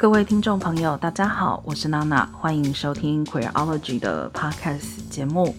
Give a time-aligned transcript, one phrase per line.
[0.00, 5.54] 各位听众朋友，大家好，我是娜娜，欢迎收听 Queerology 的 Podcast 节目。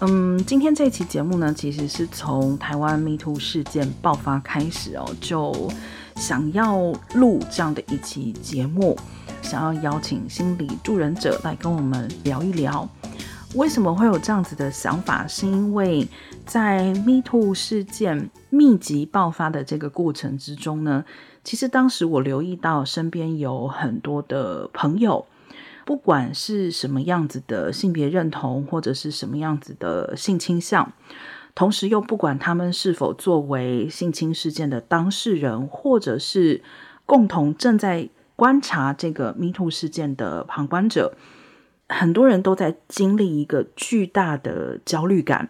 [0.00, 5.70] 嗯，今天这期节目呢，其实是从台湾 Me Too 事件爆发开始哦，就
[6.16, 6.78] 想要
[7.12, 8.96] 录这样的一期节目，
[9.42, 12.88] 想要邀请心理助人者来跟我们聊一聊。
[13.54, 15.26] 为什么会有这样子的想法？
[15.26, 16.08] 是因为
[16.46, 21.04] 在 Me Too 事件密集爆发的这个过程之中呢，
[21.48, 25.24] 其实当时我留意到身边有很多的朋友，
[25.86, 30.92] 不管是什么样子的性别认同，或者是什么样子的性倾向，
[31.54, 36.62] 同时又不管他们是否作为性侵事件的当事人，或者是
[37.06, 41.14] 共同正在观察这个 Me Too 事件的旁观者，
[41.88, 45.48] 很多人都在经历一个巨大的焦虑感。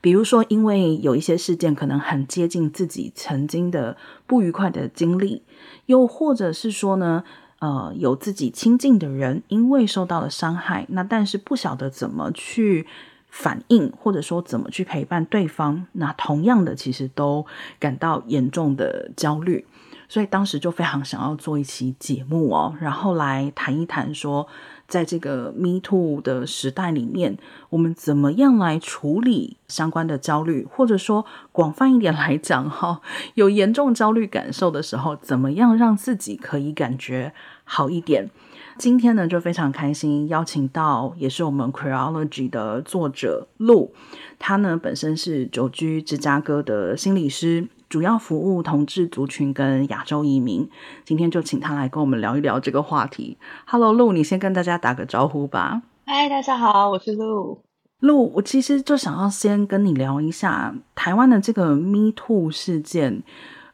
[0.00, 5.42] 比如说，因为有一些事件可能很接近自己曾经的不愉快的经历，
[5.86, 7.24] 又或者是说呢，
[7.58, 12.86] 呃，有自己亲近的人因为受到了伤害，那但是不晓得怎么去
[13.28, 17.46] 反应，或者说怎么去陪伴对方，那同样的其实都
[17.78, 19.66] 感到严重的焦虑，
[20.08, 24.46] 所以当时就非常想要做一期节目哦，然后来谈一谈说。
[24.88, 27.36] 在这个 Me Too 的时代里面，
[27.68, 30.66] 我们怎么样来处理相关的焦虑？
[30.68, 33.02] 或者说广泛一点来讲，哈，
[33.34, 38.30] 有严重焦虑感受的时候，怎么样让自己可以感觉好一点？
[38.78, 43.92] 今天呢，就非常开心邀请到也是我们 Creology 的作者陆，
[44.38, 47.68] 他呢本身是久居芝加哥的心理师。
[47.88, 50.68] 主要服务同志族群跟亚洲移民，
[51.06, 53.38] 今天就请他来跟我们聊一聊这个话题。
[53.66, 55.82] Hello，露，你先跟大家打个招呼吧。
[56.04, 57.62] 嗨，大家好，我是露
[58.00, 63.22] 露，我其实就想要先跟你聊一下台湾的这个 Me Too 事件，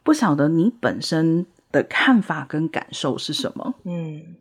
[0.05, 3.75] 不晓得你本身的看法跟感受是什么？
[3.85, 4.37] 嗯，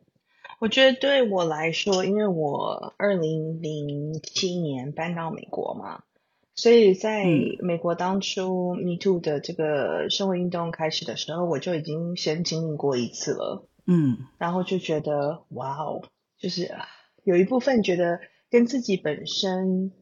[0.60, 6.02] 我觉得对我来说，因为我二零零七年搬到美国嘛。
[6.56, 7.26] 所以在
[7.62, 16.04] 美国当初 Me Too 的这个社会运动开始的时候，我就已经先经历过一次了，嗯，然后就觉得哇哦，
[16.38, 16.72] 就是
[17.24, 18.20] 有一部分觉得
[18.52, 19.94] 跟自己本身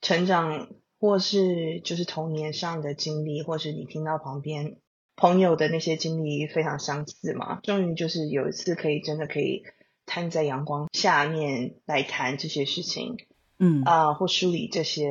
[0.00, 0.68] 成长
[1.00, 4.76] 或是就是童年上的经历，或是你听到旁边
[5.16, 9.64] 朋友的那些经历非常相似嘛，终于就是有一次可以真的可以
[10.06, 13.16] 摊在阳光下面来谈这些事情，
[13.58, 13.82] 嗯。
[13.82, 15.10] 啊，或梳理这些。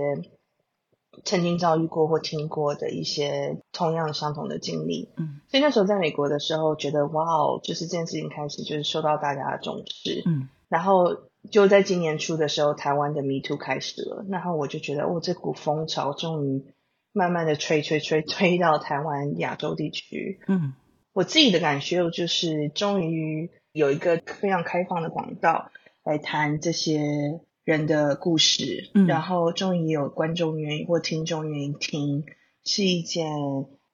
[1.23, 11.15] 曾经遭遇过或听过的一些同样相同的经历，嗯，所以那时候在美国的时候，觉得哇哦，就是这件事情开始就是受到大家的重视，嗯，然后
[11.51, 16.65] 就在今年初的时候，台湾的 Me Too 开始了，然后我就觉得哦，这股风潮终于
[17.13, 20.73] 慢慢的吹吹吹吹到台湾亚洲地区，嗯，
[21.13, 25.71] 我自己的感觉就是终于有一个非常开放的管道
[26.03, 27.39] 来谈这些。
[27.65, 32.23] 人的故事，嗯，然后终于有观众愿意或听众愿意听，
[32.63, 33.27] 是一件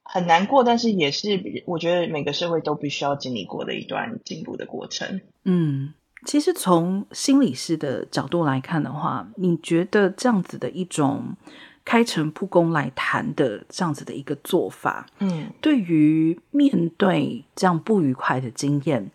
[0.03, 5.21] 很难过，但是也是我觉得每个社会都必须要经历过的一段进步的过程。
[5.45, 5.93] 嗯，
[6.25, 11.37] 其实从心理师的角度来看的话，你觉得这样子的一种
[11.85, 19.09] 开诚布公来谈的这样子的一个做法，嗯，对于面对这样不愉快的经验，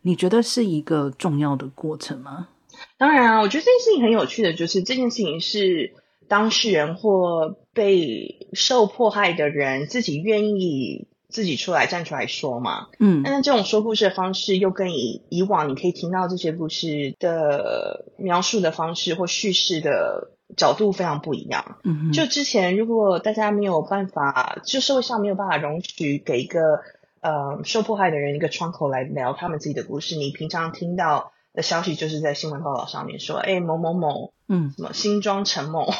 [0.00, 2.48] 你觉得是一个重要的过程吗？
[2.96, 5.94] 当然啊，我觉得这件事情很有趣的，就是这件事情是
[6.28, 12.88] 当事人或被受迫害的人自己愿意自己出来站出来说嘛。
[12.98, 21.78] 嗯，但是这种说故事的方式又跟以以往你可以听到这些故事的描述的方式或叙事的角度非常不一样。
[21.84, 26.80] 嗯，就之前如果大家没有办法，就社会上没有办法容许给一个
[27.20, 35.92] 呃受迫害的人一个窗口来聊他们自己的故事，你平常听到的消息就是在新闻报道上面说，哎，某某某，嗯，什么新庄陈某，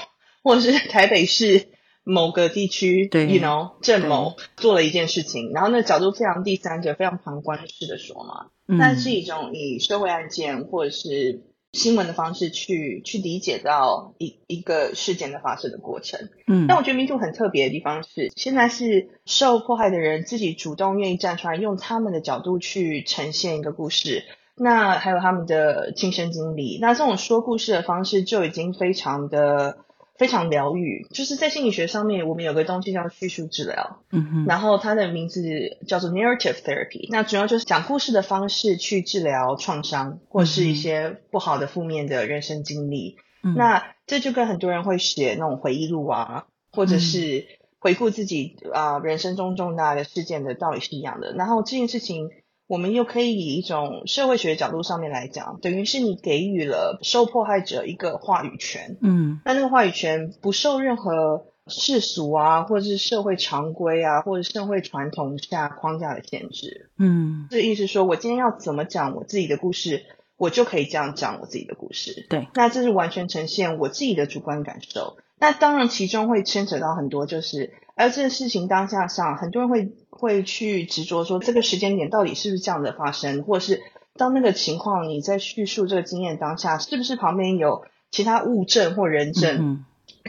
[0.42, 1.68] 或者是台北市
[2.04, 11.42] 某个地区，对，you know，郑某做了一件事情，然后那个角度非常第三者、非常旁观式的说嘛，那、嗯、是一种以社会案件或者是
[11.72, 16.30] 新闻的方式去去理解到一一个事件的发生的过程。
[16.46, 24.24] 嗯，但我觉得民主很特别的地方是，现在是受迫害的人自己主动愿意站出来，用他们的角度去呈现一个故事。
[24.58, 29.78] 那还有他们的亲身经历，那这种说故事的方式就已经非常的
[30.16, 31.06] 非常疗愈。
[31.12, 35.42] 就是在心理学上面，我们有个东西叫叙述治疗，嗯哼，然后它的名字
[35.86, 37.06] 叫做 narrative therapy。
[37.10, 43.16] 那主要就是讲故事的方式去治疗创伤或是一些不好的负面的人生经历。
[43.44, 47.46] 嗯，那这就跟很多人会写那种回忆录啊，或者是
[47.78, 51.32] 回顾自己啊，呃，人生中重大的事件的道理是一样的。
[51.34, 52.30] 然后这件事情。
[52.68, 58.96] 我们又可以以一种社会学角度上面来讲，等于是你给予了受迫害者一个话语权。
[59.00, 66.90] 嗯，那那个话语权不受任何世俗啊，或者是社会常规啊，或者社会传统下框架的限制。
[66.98, 70.04] 嗯，这意思说我今天要怎么讲我自己的故事，
[70.36, 72.26] 我就可以这样讲我自己的故事。
[72.28, 75.16] 对，那这是完全呈现我自己的主观感受。
[75.40, 79.92] 那当然，其中会牵扯到很多，就是而这个事情当下上，很多人会。
[80.10, 83.80] 会去执着说这个时间点到底是不是这样的发生，或者是
[84.16, 89.58] 当那个情况你在叙述这个经验当下，是不是旁边有其他物证或人证？
[89.60, 89.84] 嗯，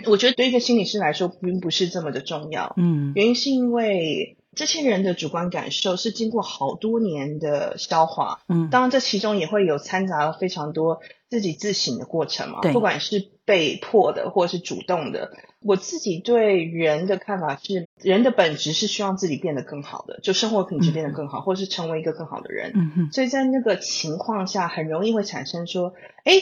[0.05, 2.75] 我觉得对一个心理师来说并不是这么的重要。
[2.77, 8.41] 嗯，原因是因为这些人的主观感受是经过好多年的消化。
[8.47, 12.59] 嗯，当然这其中也会有掺杂了非常多自己自省的过程嘛。
[12.61, 15.31] 对，不管是被迫的或者是主动的。
[15.61, 22.71] 我自己对人的看法是，人的本质是希望自己变得更好的，就生活品质变得更好，嗯、或是成为一个更好的人。
[22.73, 23.11] 嗯哼。
[23.11, 25.93] 所以在那个情况下，很容易会产生说，
[26.23, 26.33] 哎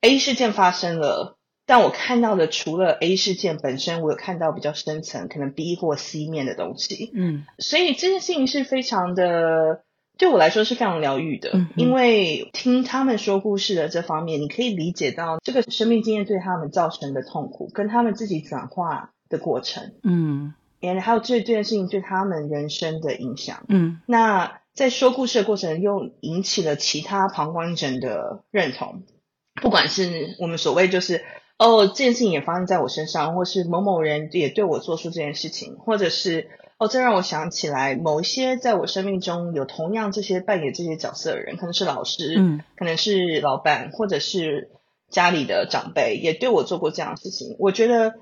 [0.00, 7.10] ，A 事件发生了，但我看到的除了 A 事件本身，我有看到比较深层，可能 B 或 C 面的东西。
[7.14, 7.44] 嗯。
[7.58, 9.82] 所以这件事情是非常的。
[10.16, 29.02] 对我来说是非常疗愈的，嗯，因为听他们说故事的这方面，你可以理解到这个生命经验对他们造成的痛苦，跟他们自己转化的过程，嗯，然后还有这这件事情对他们人生的影响，嗯，那在说故事的过程又引起了其他旁观者的认同，
[29.60, 31.24] 不管是我们所谓就是
[31.58, 36.50] 哦，这件事情也发生在我身上，或是某某人也对我做出这件事情，或者是。
[36.76, 44.72] 哦，这让我想起来，某一些在我生命中有同样这些扮演这些角色的人，可能是老师，嗯，可能是老板，或者是
[45.08, 47.54] 家里的长辈，也对我做过这样的事情。
[47.60, 48.14] 我觉得，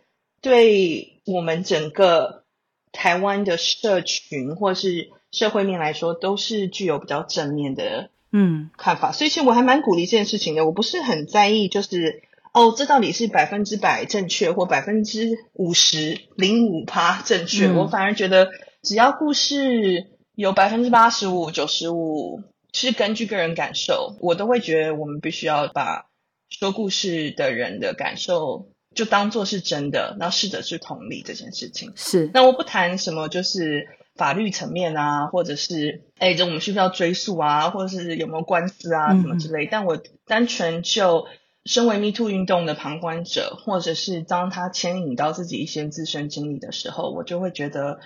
[0.43, 2.45] 对我们整个
[2.93, 9.13] 台湾的社群或是社会面来说，都是具有比较正面的嗯看法。
[9.13, 10.67] 嗯，所以，其实我还蛮鼓励这件事情的。
[10.67, 12.23] 我不是很在意，就是。
[12.53, 17.69] 哦，这到底是百分之百正确，或百分之五十零五趴正确？
[17.69, 17.77] 嗯。
[17.77, 18.51] 我反而觉得，
[18.83, 22.43] 只要故事有百分之八十五、九十五
[22.75, 26.05] 是根据个人感受，我都会觉得我们必须要把
[26.51, 31.95] 说故事的人的感受就当做是真的，然后试着去同理这件事情。
[31.97, 32.31] 是。
[32.35, 39.65] 那我不谈什么，就是法律层面啊，或者是哎，这我们需不需要追诉啊，或者是有没有官司啊，什么之类。
[39.65, 39.69] 嗯。
[39.71, 41.27] 但我单纯就。
[41.65, 48.01] 身为 Me Too 运动的旁观者，或者是当他牵引到自己一些自身经历的时候，我就会觉得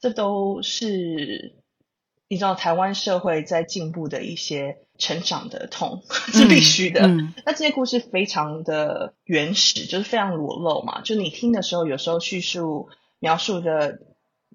[0.00, 1.56] 这都是
[2.28, 7.02] 你知道台湾社会在进步的一些成长的痛， 是必须的。
[7.02, 7.34] 嗯嗯。
[7.44, 11.02] 那这些故事非常的原始，就是非常裸露嘛。
[11.02, 12.88] 就你听的时候，有时候叙述
[13.18, 13.98] 描述的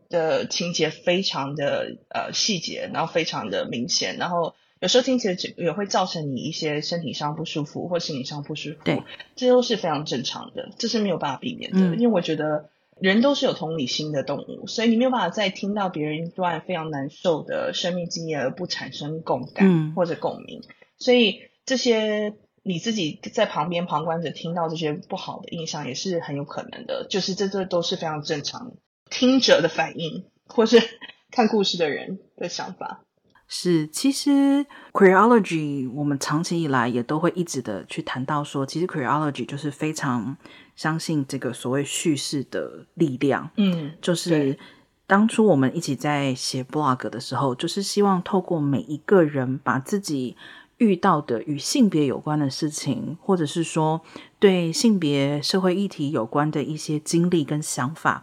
[0.10, 4.56] 的情节非常的呃细节，然后非常的明显，然后。
[4.80, 9.04] 有时候听起来也会造成你一些身体上不舒服或心理上不舒服，对，
[9.36, 11.80] 这都是非常正常的，这是没有办法避免的。
[11.80, 12.70] 嗯，因为我觉得
[13.00, 20.62] 人都是有同理心的动物，所以你没有办法在听到别人一段非常难受的生命经验而不产生共感或者共鸣。
[20.64, 28.74] 嗯，所以这些你自己在旁边旁观者听到这些不好的印象也是很有可能的，就是这这都是非常正常
[29.10, 30.82] 听者的反应，或是
[31.32, 33.06] 看故事的人的想法。
[33.50, 40.36] 是，其实 Queerology 我们长期以来也都会一直的去谈到说，其实 Queerology 就是非常
[40.76, 43.50] 相信这个所谓叙事的力量。
[43.56, 44.60] 嗯，就是
[45.06, 50.36] 当初我们一起在写 blog 的时候，就是希望透过每一个人把自己
[50.76, 54.02] 遇到的与性别有关的事情，或者是说
[54.40, 58.22] 对性别社会议题有关的一些经历跟想法，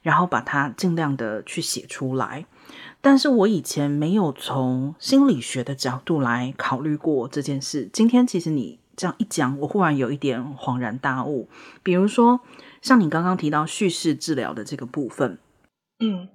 [0.00, 2.46] 然后把它尽量的去写出来。
[3.02, 7.90] 但是我以前没有从心理学的角度来考虑过这件事。
[7.92, 11.48] 今天其实你这样一讲，我忽然有一点恍然大悟。
[11.82, 12.40] 比如说，
[12.80, 15.38] 像你刚刚提到叙事治疗的这个部分，
[15.98, 16.28] 嗯。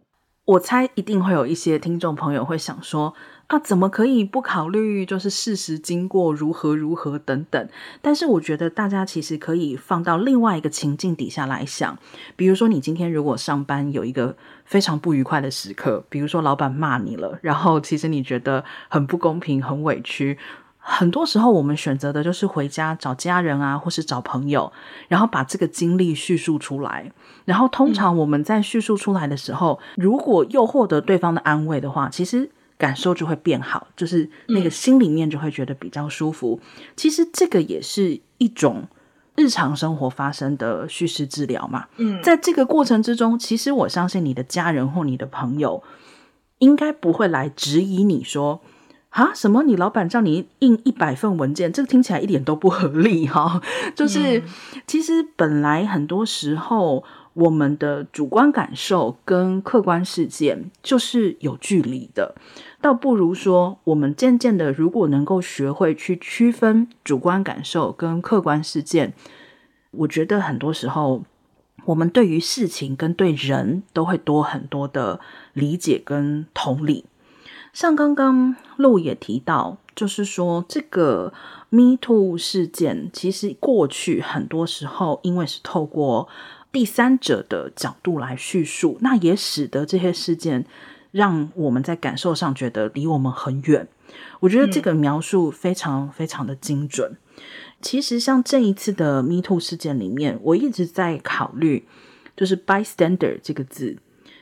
[0.48, 3.14] 我猜一定会有一些听众朋友会想说
[3.48, 7.70] 啊，怎么可以不考虑就是事实经过如何如何等等？
[8.02, 11.98] 但是我觉得大家其实可以放到另外一个情境底下来想，
[12.36, 14.36] 比如说你今天如果上班有一个
[14.66, 20.38] 非常不愉快的时刻，比如说老板骂你了，然后其实你觉得很不公平、很委屈。
[20.90, 24.72] 很多时候，我们选择的就是回家找家人啊，或是找朋友，
[25.10, 27.12] 然后把这个经历叙述出来。
[27.44, 36.60] 然后，通常我们在叙述出来的时候，嗯，如果又获得对方的安慰的话，其实感受就会变好，就是那个心里面就会觉得比较舒服。
[36.62, 38.88] 嗯，其实这个也是一种
[39.36, 41.88] 日常生活发生的叙事治疗嘛。
[41.98, 45.84] 嗯，在这个过程之中，其实我相信你的家人或你的朋友
[46.60, 48.62] 应该不会来质疑你说。
[49.10, 49.64] 啊，什么？
[49.64, 53.60] 你老板叫你印一百份文件，这个听起来一点都不合理哈。
[53.96, 54.44] 就是、嗯、
[54.86, 57.04] 其实本来很多时候，
[57.38, 62.34] 我们的主观感受跟客观事件就是有距离的，
[62.82, 69.14] 倒不如说，我们渐渐的，如果能够学会去区分主观感受跟客观事件，
[69.92, 71.24] 我觉得很多时候，
[71.86, 75.20] 我们对于事情跟对人都会多很多的
[75.54, 77.06] 理解跟同理。
[77.72, 81.32] 像刚刚陆也提到，就是说这个
[81.70, 86.28] Me Too 事件，其实过去很多时候，因为是透过
[86.78, 90.64] 第三者的角度来叙述，那也使得这些事件
[91.10, 93.88] 让我们在感受上觉得离我们很远。
[94.42, 97.14] 我觉得这个描述非常非常的精准。
[97.14, 97.44] 嗯、
[97.82, 101.88] 其实像这一次的 Me Too 事件里面，我一直在考虑，
[102.36, 103.98] 就是 bystander 这个字。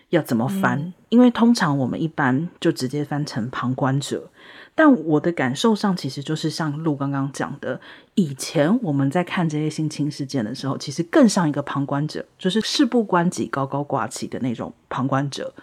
[0.10, 0.80] 要怎么翻？
[0.80, 4.30] 嗯、因为通常我们一般就直接翻成旁观者，
[4.75, 7.79] 但我的感受上其实就是像陆刚刚讲的，
[8.13, 15.53] 以前我们在看这些性侵事件的时候，其实更像一个旁观者，就是事不关己、高高挂起的那种旁观者。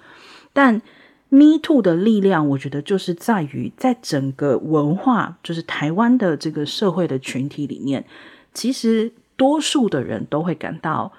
[0.53, 0.81] 但
[1.29, 8.05] Me Too 的力量，我觉得就是在于在整个文化，就是台湾的这个社会的群体里面，
[8.55, 11.13] 其实多数的人都会感到。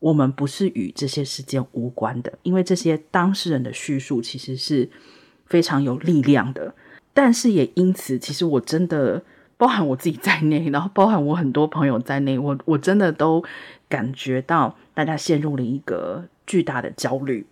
[0.00, 4.90] 我们不是与这些事件无关的，因为这些当事人的叙述其实是
[5.46, 6.74] 非常有力量的。
[7.14, 9.22] 但是也因此，其实我真的
[9.56, 13.42] 包含我自己在内，然后包含我很多朋友在内，我我真的都
[13.88, 17.46] 感觉到大家陷入了一个巨大的焦虑。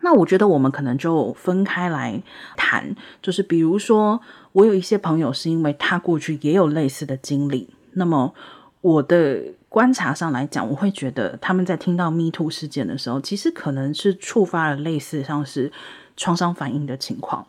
[0.00, 2.22] 那我觉得我们可能就分开来
[2.56, 4.20] 谈，就是比如说，
[4.52, 8.32] 我有一些朋友是因为他过去也有类似的经历，那么
[8.80, 9.42] 我的。
[9.72, 15.72] 观察上来讲，我会觉得他们在听到 Me Too 事件的时候，其实可能是触发了类似像是
[16.14, 17.46] 创伤反应的情况。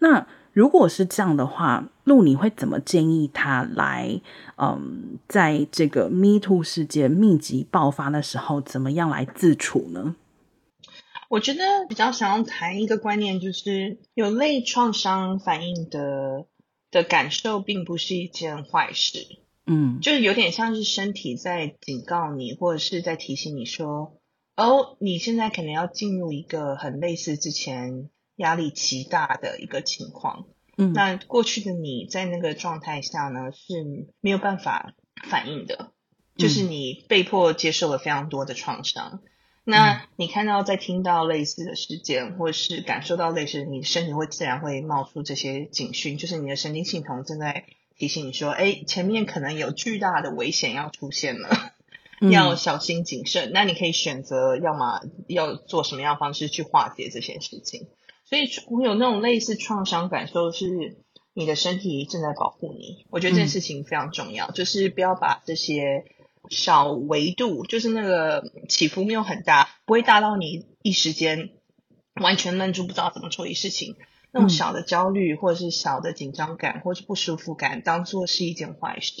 [0.00, 4.20] 那如果是这样的话，露你会怎么建议他来？
[4.56, 10.14] 嗯，在这个 Me Too 事件密集爆发的时候，怎么样来自处呢？
[11.28, 16.44] 我觉得比较想要谈一个观念，就是有类创伤反应的
[16.90, 19.18] 的感受，并不是一件坏事。
[19.64, 24.18] 嗯，就是有点像是身体在警告你，或者是在提醒你说，
[24.56, 30.46] 哦，你现在可能要进入一个很类似之前压力极大的一个情况。
[30.76, 34.94] 嗯，那过去的你在那个状态下呢，是没有办法
[35.28, 35.92] 反应的，
[36.36, 39.20] 就是你被迫接受了非常多的创伤。
[39.22, 39.30] 嗯，
[39.64, 47.64] 那你看到在听到类似的事件，或者是感受到类似的，你身体会自然会冒出这些警讯，就是你的神经系统正在。
[47.94, 51.72] 提醒你说，哎，前面可能有巨大的危险要出现了，
[52.20, 53.52] 嗯、要小心谨慎。
[53.52, 57.86] 那你可以选择，要么要做什么样的方式去化解这些事情。
[58.32, 60.96] 所以，我有那种类似创伤感受，是
[61.34, 63.04] 你的身体正在保护你。
[63.10, 66.06] 我觉得这件事情非常重要，嗯、就是不要把这些
[66.48, 71.50] 小维度，就是那个起伏没有很大，不会大到你一时间
[72.22, 73.96] 完全愣住，不知道怎么处理事情。
[74.30, 79.12] 那种小的焦虑，或者是小的紧张感，或者是不舒服感，当做是一件坏事。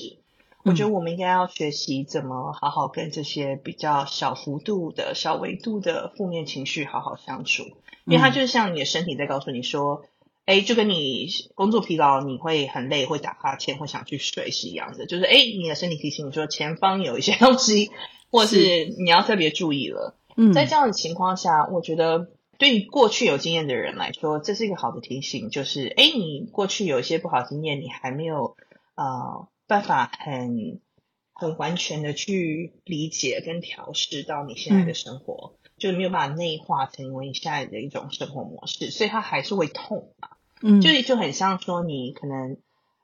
[0.64, 7.64] 我觉得我们应该要学习怎么好好跟这些比较小幅度的小维度的负面情绪好好相处，
[8.04, 10.04] 因为它就是像你的身体在告诉你说，
[10.44, 15.06] 哎，就跟你工作疲劳，你会很累，会打哈欠，会想去睡是一样的。
[15.06, 17.90] 就是哎，你的身体提醒你说前方有一些 东西，
[18.30, 20.16] 或是你要特别注意了。
[20.36, 22.30] 嗯，在这样的情况下，我觉得。
[22.58, 28.56] 对于过去有经验的人来说，这是一个好的提醒，就是，哎，你过去有一些不好经验，你还没有
[28.94, 30.80] 呃办法很
[31.32, 40.28] 很完全的去理解跟调试到你现在的生活，嗯、就是没有办法内化成为你现在的一种生活模式，所以它还是会痛嘛。
[40.60, 42.56] 嗯，就就很像说你可能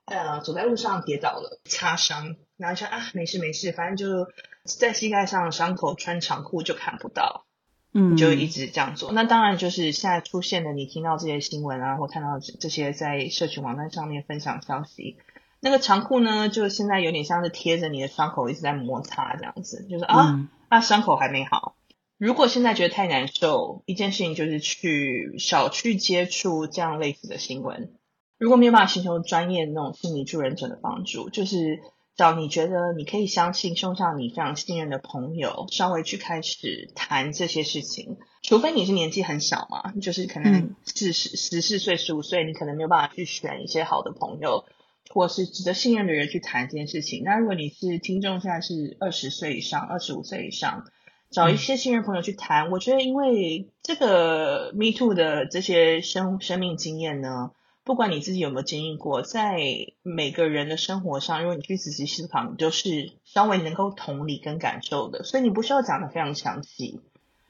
[0.05, 4.31] 呃走在路上跌倒了，擦伤，然后说啊没事没事，反正就
[4.63, 7.45] 在膝盖上伤口穿长裤就看不到。
[7.91, 9.11] 嗯，就一直这样做。
[9.11, 15.17] 那当然就是现在出现的，你听到这些新闻啊，或看到这些在社群网站上面分享消息，
[15.59, 21.75] 那个长裤呢，就现在有点像是贴着你的伤口一直在摩擦这样子，就是啊，嗯、啊伤口还没好。
[22.19, 27.93] 如果现在觉得太难受，一件事情就是去少去接触这样类似的新闻。
[28.37, 31.79] 如果没有办法寻求专业的那种心理助人者的帮助，就是。
[32.15, 38.17] 找你觉得你可以相信、送上你非常信任的朋友，稍微去开始谈这些事情。
[38.43, 44.65] 除非你是年纪很小嘛，就是可能是十十四岁、十五岁，你可能没有办法去选一些好的朋友，
[45.09, 47.23] 或是值得信任的人去谈这件事情。
[47.23, 50.87] 那如果你是听众，现在是二十岁以上、二十五岁以上，
[51.29, 52.71] 找一些信任朋友去谈。
[52.71, 57.51] 我觉得，因为这个 Me Too 的这些生生命经验呢，
[57.83, 59.59] 不管你自己有没有经历过，在
[60.01, 66.99] 每个人的生活上，如果你去仔细思考，你就是稍微能够同理跟感受的，所以你不需要讲得非常详细。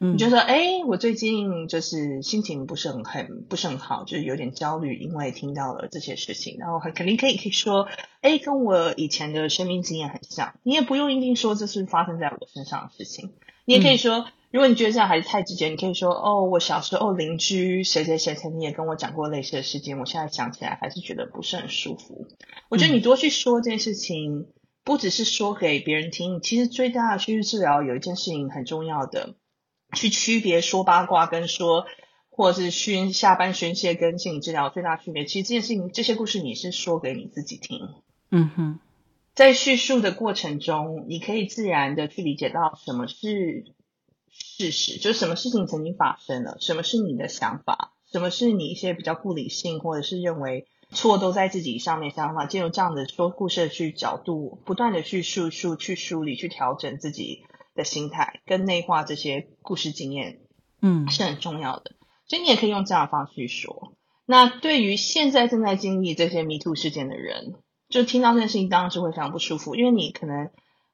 [0.02, 6.56] 你就说，哎，我最近就是心情不是很很不是很好，就是有点焦虑，因为听到了这些事情。
[6.58, 7.86] 然后很肯定可以可以说，
[8.22, 10.54] 哎，跟我以前的生命经验很像。
[10.64, 13.34] 你也不用一定说这是发生在我身上的事情，
[13.70, 22.26] 你也可以说，如果你觉得这样还是太直接，你可以说，哦，我小时候邻居谁谁谁曾经也跟我讲过类似的事情，我现在想起来还是觉得不是很舒服。
[22.70, 24.48] 我觉得你多去说这件事情，
[24.84, 29.36] 不只是说给别人听，其实最大的趋势治疗有一件事情很重要的。
[29.94, 31.86] 去区别说八卦跟说，
[32.32, 37.78] 或者是宣下班宣泄跟心理治疗最大区别，其实这件事情这些故事你是说给你自己听。
[38.32, 38.80] 嗯哼，
[39.40, 43.64] 在叙述的过程中，你可以自然的去理解到什么是
[44.30, 57.46] 事实，就是什么事情曾经发生了，什么是你的想法，什么是你一些比较不理性或者是认为错都在自己上面想法，借由这样的说故事去角度，不断的去叙述、去梳理、去调整自己。
[57.76, 60.42] 的心态跟内化这些故事经验，
[60.82, 61.94] 嗯，是很重要的。
[62.28, 63.94] 所以你也可以用这样的方式去说。
[64.26, 67.56] 那对于现在正在经历这些 Me Too 事件的人，
[67.90, 70.50] 就听到这件事情，当然是会非常不舒服，因为你可能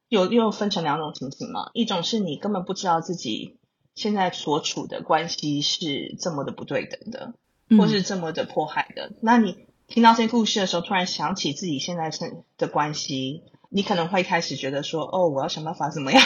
[0.08, 1.70] 有又分成两种情形嘛。
[1.74, 3.58] 一种是你根本不知道自己
[3.94, 7.34] 现在所处的关系是这么的不对等的，
[7.78, 9.08] 或是这么的迫害的。
[9.08, 16.22] 嗯、那你听到这些故事的时候，突然想起自己现在是的关系，你可能会开始觉得说：“哦，我要想办法怎么样。”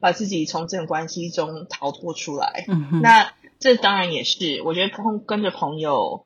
[0.00, 6.24] 把自己从这种关系中逃脱出来，嗯，那这当然也是，我觉得跟跟着朋友、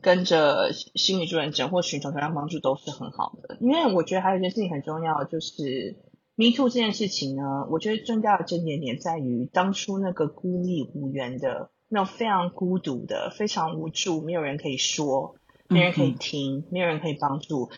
[0.00, 3.56] 跟着心理助人者或寻求同样帮助都是很好的。
[3.60, 5.96] 因为我觉得还有一件事情很重要，就是
[6.36, 15.36] Me Too 这件事情呢，我觉得重要的症结点在于当初那个孤立无援的、那种非常孤独的、非常无助，没有人可以说，
[15.68, 17.70] 没人可以听，嗯、没有人可以帮助，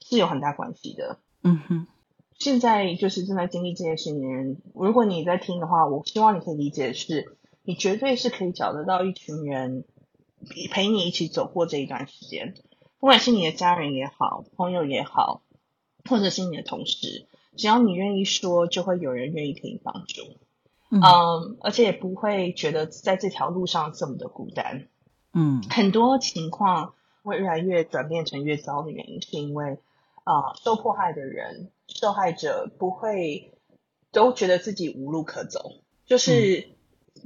[0.00, 1.18] 是有很大关系的。
[1.42, 1.86] 嗯哼。
[2.38, 4.56] 现在就是正在经历这件事情的人。
[4.74, 9.84] 如果你在听的话，我希望你可以理解的是，你绝对是可以找得到一群人
[10.70, 12.54] 陪你一起走过这一段时间，
[12.98, 15.42] 不管是你的家人也好，朋友也好，
[16.08, 17.26] 或者是你的同事，
[17.56, 20.22] 只要你愿意说，就会有人愿意给你帮助。
[20.90, 24.88] 嗯，um, 而且也不会觉得在这条路上这么的孤单。
[25.32, 29.78] 嗯，很多情况会越来越转变成越糟的原因，是因为
[30.24, 31.70] 啊，uh, 受迫害的人。
[31.92, 33.52] 受害者不会
[34.12, 35.72] 都觉得自己无路可走，
[36.06, 36.68] 就是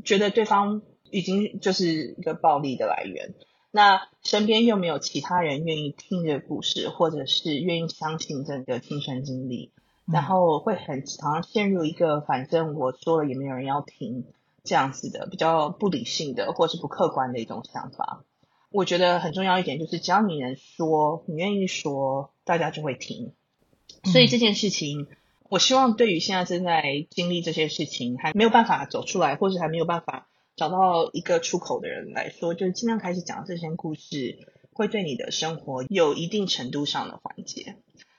[0.07, 0.81] 觉得对方
[1.15, 3.35] 已经就是一个暴力的来源，
[3.71, 9.71] 那身边又没有其他人愿意听这个故事，或者是愿意相信这个亲身经历，
[10.07, 14.25] 然后会很常常陷入一个反正我说了也没有人要听
[14.65, 18.25] 这样子的比较不理性的或是不客观的一种想法。
[18.73, 23.33] 我觉得很重要一点就是，只要你能说，你愿意说，大家就会听。
[24.03, 25.07] 所以这件事情，嗯、
[25.49, 34.39] 我希望对于现在正在经历这些事情还没有办法走出来，或是还没有办法找到一个出口的人来说，就是尽量开始讲这些故事，
[34.73, 37.77] 会对你的生活有一定程度上的缓解。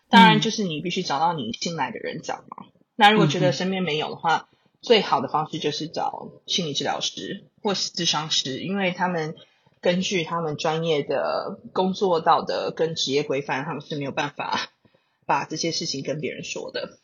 [0.10, 2.66] 当然，就是你必须找到你信赖的人讲嘛。
[2.66, 9.36] 嗯、那如果觉得身边没有的话，嗯、最好的方式就是找心理治疗师或是咨商师，因为他们
[9.82, 14.70] 根据他们专业的工作道德跟职业规范，他们是没有办法。
[15.28, 17.00] 把这些事情跟别人说的。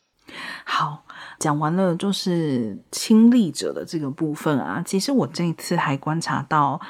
[0.64, 1.04] 好，
[1.42, 4.80] 讲完了就是亲历者的这个部分啊。
[4.86, 6.80] 其实我这一次还观察到，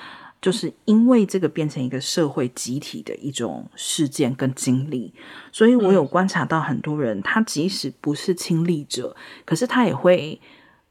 [0.42, 5.14] 就是因为这个变成一个社会集体的一种事件跟经历，
[5.52, 10.38] 所以我有观察到很多人，他即使不是亲历者，可是他也会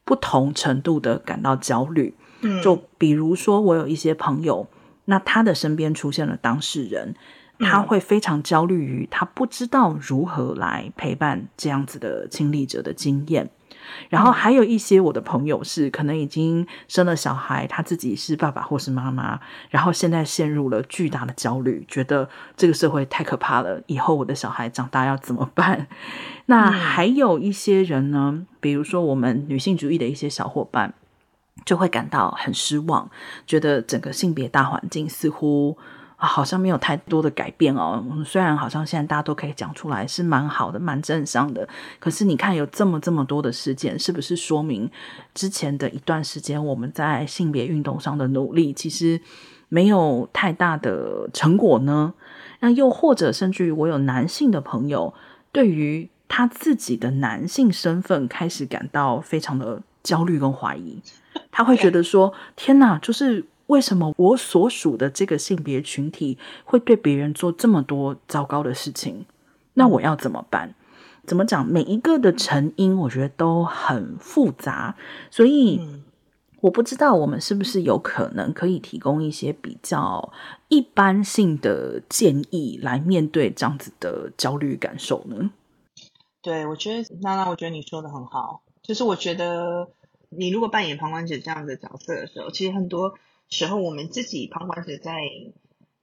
[0.03, 2.15] 不同程度的感到焦虑。
[2.41, 4.65] 嗯，就比如说我有一些朋友，
[5.05, 7.13] 那他的身边出现了当事人。
[7.61, 13.49] 他会非常焦虑于他不知道如何来陪伴这样子的亲历者的经验，
[14.09, 25.87] 然后还有一些我的朋友是可能已经生了小孩，他自己是爸爸或是妈妈，然后现在陷入了巨大的焦虑，觉得这个社会太可怕了，以后我的小孩长大要怎么办？
[26.47, 30.93] 那还有一些人呢，比如说我们女性主义的一些小伙伴，
[31.65, 33.09] 就会感到很失望，
[33.45, 35.77] 觉得整个性别大环境似乎。
[36.27, 38.03] 好像没有太多的改变哦。
[38.23, 41.67] 虽然好像现在大家都可以讲出来，是蛮好的，蛮正常的。
[41.99, 44.89] 可是你看，有这么这么多的事件，是不是说明
[45.33, 49.19] 之前的一段时间我们在性别运动上的努力，其实
[49.67, 52.13] 没有太大的成果呢？
[52.59, 55.13] 那又或者，甚至于我有男性的朋友，
[55.51, 61.01] 对于他自己的男性身份开始感到非常的焦虑跟怀疑，
[61.51, 69.25] 他会觉得说：“天哪，就是。”为什么我所属的这个性别群体会对别人做这么多糟糕的事情？
[69.75, 70.75] 那我要怎么办？
[71.25, 71.65] 怎么讲？
[71.65, 74.97] 每一个的成因，我觉得都很复杂，
[75.29, 75.79] 所以
[76.59, 80.33] 我不知道我们是不是有可能可以提供一些比较
[80.67, 85.51] 一般性的建议来面对这样子的焦虑感受呢？
[86.41, 89.87] 对，我觉得娜娜，我觉得你说的很好，就是我觉得
[90.29, 93.13] 你如果扮演旁观者这样的角色的时候，其实很多
[93.51, 95.13] 时候我们自己旁观者在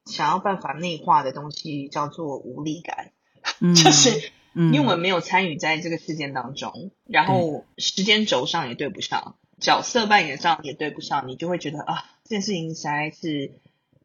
[0.04, 3.10] 想要办法内化的东西叫做无力感，
[3.60, 13.52] 嗯、就是因为我们没有参与在这个事件当中，然后时间轴上也对不上，角色扮演上也对不上，你就会觉得啊，这件事情实在是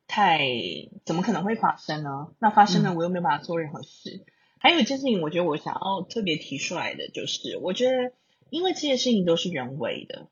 [0.07, 0.39] 太
[1.05, 2.29] 怎么可能会发生呢？
[2.39, 4.23] 那发生了，我又没有办法做任何事。
[4.25, 4.25] 嗯
[4.63, 8.13] 还有一件事情，我觉得我想要特别提出来的，就是我觉得，
[8.49, 10.29] 因为这些事情都是人为的，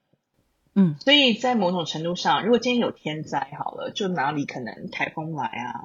[0.73, 5.83] 嗯，所以在某种程度上，如果今天有天灾好了，就哪里可能台风来啊，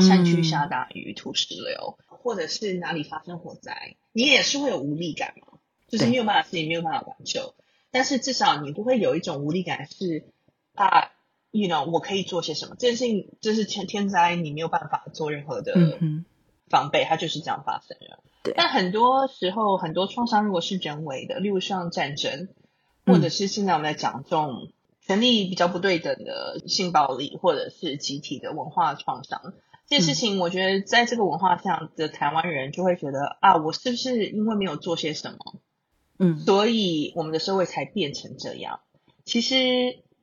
[0.00, 7.54] 山区下大雨、土石流，或者是哪里发生火灾，你也是会有无力感嘛，就是没有办法自己没有办法挽救，
[7.90, 10.24] 但是至少你不会有一种无力感是
[10.74, 11.10] 啊
[11.50, 12.76] ，you know，我可以做些什么？
[12.78, 15.72] 这件事情就是天天灾，你没有办法做任何的。
[16.00, 16.24] 嗯
[16.68, 18.18] 防备，它就是这样发生的。
[18.42, 22.48] 对，但很多时候，很多创伤如果是人为的，例如像战争，
[23.04, 29.54] 或者是现在我们在讲这种权力比较不对等的性暴力，或者是集体的文化创伤，
[29.88, 35.60] 这件事情，我觉得在这个文化下的台湾人就会觉得啊，我是不是因为没有做些什么，
[36.18, 38.80] 嗯，所以我们的社会才变成这样？
[39.24, 39.56] 其实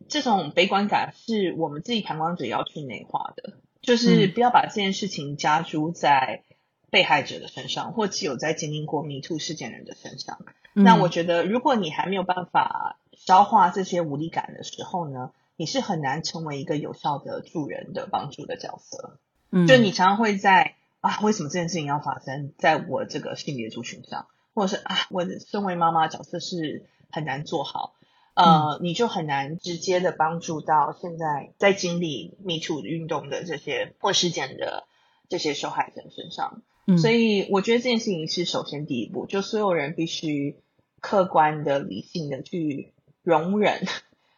[0.07, 3.59] 这种悲观感是我们自己旁观者要去内化的。
[3.81, 6.43] 就是不要把这件事情加诸在
[6.91, 10.39] 被害者的身上，或只有在经历过 MeToo 事件人的身上。
[10.73, 10.83] 嗯。
[10.83, 19.17] 那我觉得，如果你还没有办法消化这些无力感的时候呢，你是很难成为一个有效的助人的帮助的角色。
[19.51, 27.95] 嗯，就你常常会在啊，为什么这件事情要发生在我这个性别族群上，或者是啊，我身为妈妈角色是很难做好。
[28.35, 34.85] 呃，你就很难直接的帮助到现在在经历 MeToo 运动的这些或事件的
[35.27, 36.61] 这些受害者身上。
[36.89, 40.57] 嗯，所以我觉得这件事情是首先第一步，就所有人必须
[40.99, 43.85] 客观的、理性的去容忍，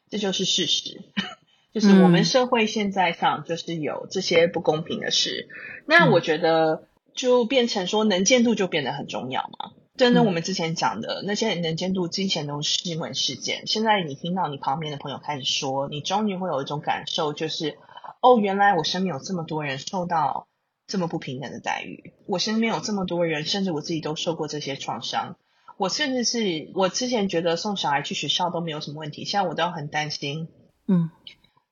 [0.09, 1.01] 这就是事实，
[1.73, 5.47] 就是我们社会现在上就是有这些不公平的事。
[5.85, 9.71] 那我觉得就变成说能见度就变得很重要嘛。
[9.97, 13.67] 真的，我们之前讲的那些能见度之前都是新闻事件。
[13.67, 17.77] 现在你听到你旁边的朋友开始说，你终于会有一种感受，就是
[18.21, 20.47] 哦，原来我身边有这么多人受到
[20.91, 25.37] 这么不平等的待遇，我身边有这么多人，甚至我自己都受过这些创伤。
[25.77, 30.49] 我甚至是我之前觉得送小孩去学校都没有什么问题，现在我都很担心，
[30.87, 31.09] 嗯，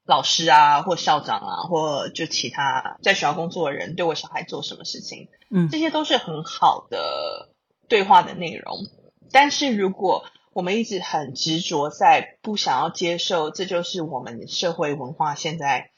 [0.05, 7.49] 老师啊，或校长啊，或就其他在学校工作的人对我小孩做什么事情，嗯，这些都是很好的。
[7.87, 8.85] 对话的内容，
[9.31, 15.89] 但是如果我们一直很执着在不想要接受，这就是我们社会文化现在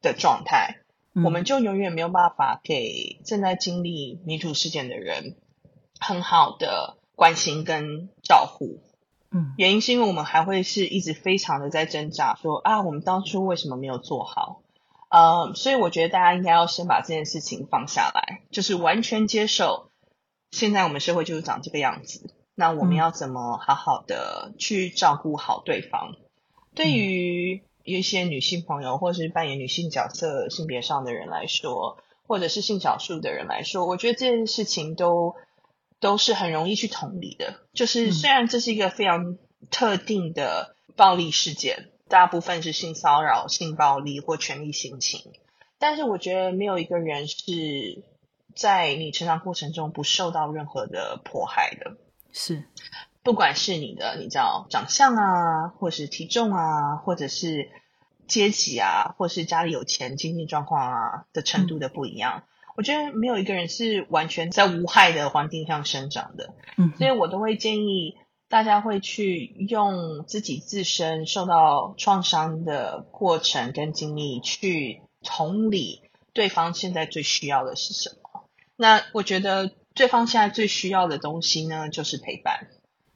[0.00, 0.81] 的状态，嗯，
[1.14, 5.36] 我们就永远没有办法给正在经历 MeToo 事件的人
[6.00, 8.80] 很好的关心跟照顾。
[9.30, 14.62] 嗯，原因是因为我们还会是一直非常的在挣扎说，说啊，我们当初为什么没有做好？
[15.10, 19.90] 呃，所以我觉得大家应该要先把这件事情放下来，就是完全接受。
[20.50, 26.12] 现在我们社会就是长这个样子，那我们要怎么好好的去照顾好对方？
[26.12, 26.16] 嗯、
[26.74, 35.34] 对于一些女性朋友，或是扮演女性角色性别上的人来说，或者是性少数的人来说，我觉得这件事情都
[36.00, 37.60] 都是很容易去同理的。
[37.72, 39.38] 就是虽然这是一个非常
[39.70, 45.32] 特定的暴力事件，大部分是性骚扰、性暴力或权力性侵，
[45.78, 48.04] 但是我觉得没有一个人是。
[48.54, 51.96] 在你成长过程中不受到任何的迫害的，
[52.32, 52.64] 是，
[53.22, 57.70] 不管是你的你叫长相啊，或是体重啊，或者是
[58.26, 66.54] 阶级啊，或是家里有钱、经济状况啊的程度的不一样，嗯，我觉得没有一个人是完全在无害的环境上生长的。
[66.76, 68.16] 嗯，所以我都会建议
[68.48, 78.44] 大家会去用自己自身受到创伤的过程跟经历去同理对方现在最需要的是什么。
[78.76, 82.68] 那我觉得对方现在最需要的东西呢，就是陪伴。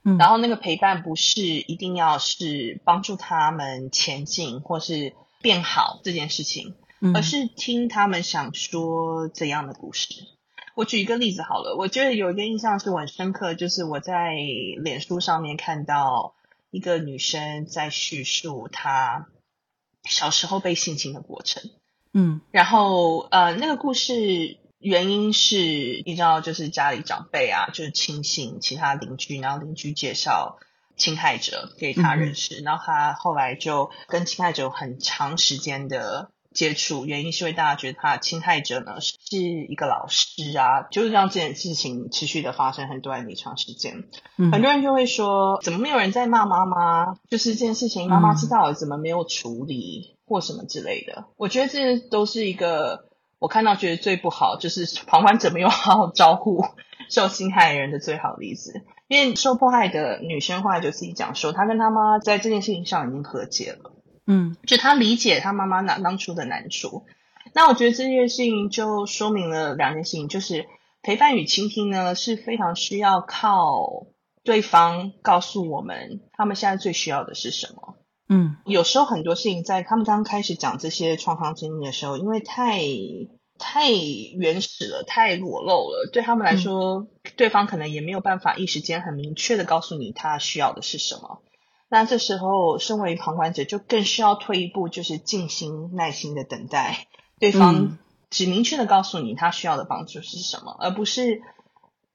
[0.07, 10.15] 嗯，然后那个陪伴不是一定要是帮助他们前进或是变好这件事情，嗯，而是听他们想说怎样的故事。
[10.77, 14.35] 我举一个例子好了，我觉得有一个印象是我很深刻，就是我在
[14.79, 16.35] 脸书上面看到
[16.71, 19.27] 一个女生在叙述她
[20.05, 21.63] 小时候被性侵的过程。
[22.13, 25.57] 嗯，然后呃，那个故事原因是
[26.05, 30.59] 你知道，就是家里长辈啊，就是亲信、其他邻居，然后邻居介绍
[30.97, 44.05] 侵害者给他认识，嗯、然后他后来就跟侵害者有很长时间的接触，原因是因为大家觉得他侵害者呢是一个老师啊，就是让这件事情持续的发生很短很长时间。
[44.37, 47.15] 嗯、很多人就会说，怎么没有人在骂妈妈？
[47.29, 50.13] 就是这件事情妈妈知道了，怎么没有处理？
[50.13, 53.05] 嗯或什么之类的，我觉得这都是一个
[53.47, 56.65] 我看到觉得最不好，就是旁观者没有好好招呼
[57.09, 58.83] 受侵害的人的最好例子。
[59.07, 63.93] 因为受迫害的女生后来就自己讲说，她跟她妈在这件事情上已经和解了，
[64.27, 67.05] 嗯，就她理解她妈妈那当初的难处。
[67.55, 70.67] 那我觉得这件事情就说明了两件事情，就是
[71.03, 74.09] 陪伴与倾听呢是非常需要靠
[74.43, 77.95] 对方告诉我们他们现在最需要的是什么。
[78.29, 82.81] 嗯，有时候很多事情在他们刚开始讲这些创伤经历的时候，因为太
[83.59, 91.41] 太原始了，太裸露了，对他们来说，嗯、对方可能也没有办法一时间很明确的告诉你他需要的是什么。
[91.89, 97.07] 那这时候，身为旁观者就更需要退一步，就是静心耐心的等待
[97.39, 97.99] 对方
[98.31, 101.43] 只明确的告诉你他需要的帮助是什么，嗯、而不是。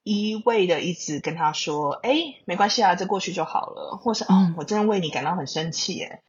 [0.03, 6.23] 一味的一直跟他说：“哎，没关系啊，这过去就好了。”或是“哦，我真的为你感到很生气。”耶，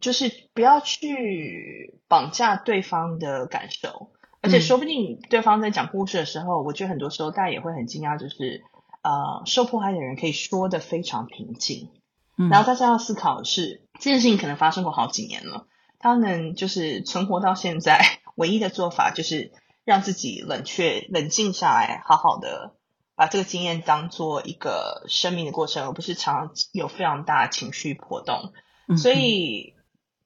[0.00, 4.08] 就是不要去绑架对方的感受，
[4.40, 8.62] 而且说不定对方在讲故事的时候，嗯、我觉得很多时候大家也会很惊讶，就是
[9.02, 11.90] 呃，受迫害的人可以说得非常平静。
[12.36, 15.66] 嗯、然后大家要思考的是，这件事情可能发生过好几年了，
[15.98, 19.52] 他能就是存活到现在，唯一的做法就是
[19.84, 22.74] 让自己冷却、冷静下来，好好的。
[23.16, 28.52] 把这个经验当做一个生命的过程，而不是常常有非常大的情绪波动。
[28.86, 29.74] 嗯、所以，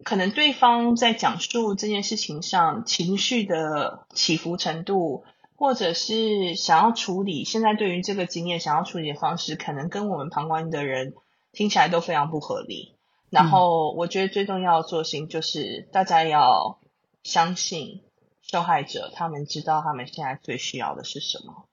[0.05, 5.25] 可能对方在讲述这件事情上情绪的起伏程度，
[5.57, 11.15] 或者是想要处理现在对于这个经验想要处理的方式，可能跟我们旁观的人
[11.53, 12.95] 听起来都非常不合理。
[13.31, 16.79] 然后，我觉得最重要的做事情就是大家要
[17.23, 18.03] 相信
[18.43, 21.65] 受害者，他们知道他们现在最需要的是什么。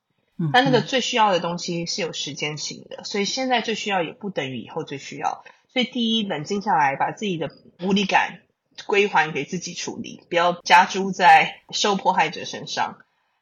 [0.53, 5.43] 但那个最需要的东西是有时间性的，所以现在最需要也不等于以后最需要。
[5.71, 7.49] 所以第一，冷静下来，把自己的
[7.83, 8.41] 无力感
[8.87, 12.97] 归还给自己处理，不要加诸在受迫害者身上。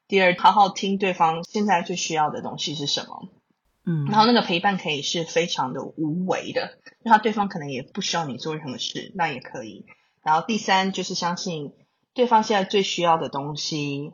[0.08, 3.30] 第二，好好听对方现在最需要的东西是什么。
[3.86, 9.86] 嗯，然后那个陪伴可以是非常的无为的，那他对方可能也不需要你做任何事，那也可以。
[10.22, 11.74] 然后第三，就是相信
[12.14, 14.12] 对方现在最需要的东西，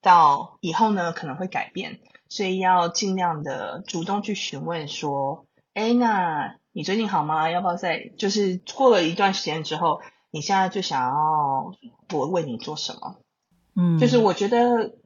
[0.00, 1.98] 到以后呢可能会改变。
[2.28, 7.50] 所以要尽量的主动去询问说，哎，那你最近好吗？
[7.50, 11.72] 要不要再就是过了一段时间之后，你现在最想要
[12.12, 13.16] 我为你做什么？
[13.76, 14.96] 嗯，就是我觉得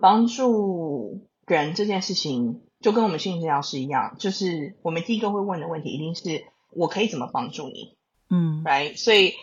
[0.00, 7.96] 帮助人这件事情，就跟我们心理治疗师一样，就是我们第一个会问的问题一定是我可以怎么帮助你？
[8.30, 9.34] 嗯，right，所以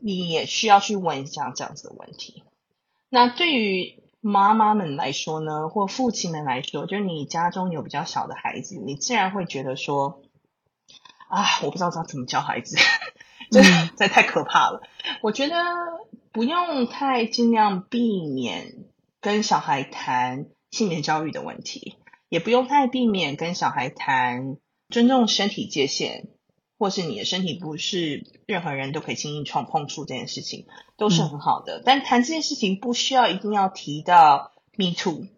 [0.00, 2.42] 你也需要去问一下这样子的问题。
[3.08, 10.22] 那对于妈妈们来说呢，或父亲们来说，就是你家中有比较小的孩子，你自然会觉得说，
[11.28, 12.76] 啊，我不知道怎么教孩子，
[13.50, 14.80] 真的这太可怕了。
[15.22, 15.56] 我觉得
[16.30, 18.84] 不用太尽量避免
[19.20, 21.96] 跟小孩谈性别教育的问题，
[22.28, 24.56] 也不用太避免跟小孩谈
[24.88, 26.28] 尊重身体界限。
[26.82, 30.66] 或是你的身体不是任何人都可以轻易触碰触这件事情，
[30.96, 31.78] 都是很好的。
[31.78, 35.28] 嗯、但谈这件事情不需要一定要提到 Me Too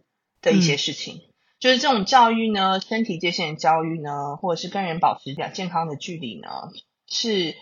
[0.41, 1.21] 的一些事情，嗯、
[1.61, 6.49] 就是这种教育呢，身体界限的教育呢，或者是跟人保持比较健康的距离呢，
[7.07, 7.55] 是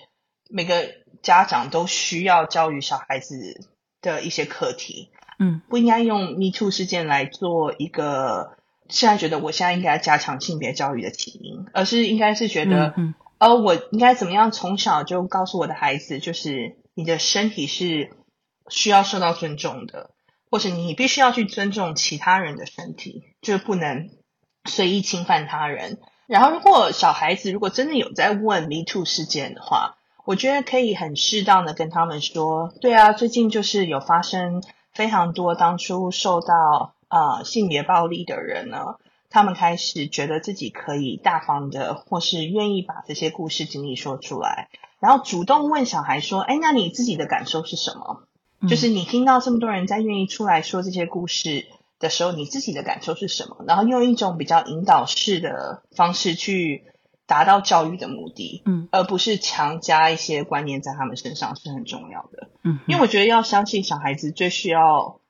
[0.48, 0.88] 每个
[1.20, 3.66] 家长都需要教育小孩子
[4.00, 5.10] 的一些课题。
[5.40, 12.94] 嗯，不应该用 Me Too 事件来做一个现在觉得我现在应该加强性别教育的起因，而是应该是觉得。
[13.42, 18.10] 嗯嗯而我应该怎么样从小就告诉我的孩子，就是你的身体是
[18.68, 20.10] 需要受到尊重的，
[20.48, 24.10] 或者你必须要去尊重其他人的身体，就是不能
[24.64, 25.98] 随意侵犯他人。
[26.28, 38.96] 然后，如果小孩子如果真的有在问 Me Too 事件的话，我觉得可以很适当的跟他们说，对啊，最近就是有发生非常多当初受到啊、性别暴力的人呢。
[39.32, 44.68] 他们开始觉得自己可以大方的，或是愿意把这些故事经历说出来，
[45.00, 48.24] 然后主动问小孩说：“哎，那你自己的感受是什么？
[48.60, 51.66] 嗯、就是你听到这么多人在愿意出来说这些故事
[51.98, 56.84] 的时候，你自己的感受是什么？”然后用一种比较引导式的方式去
[57.26, 65.20] 达到教育的目的，嗯，而不是强加一些观念在他们身上是很重要的，嗯，因为我觉得要相信小孩子最需要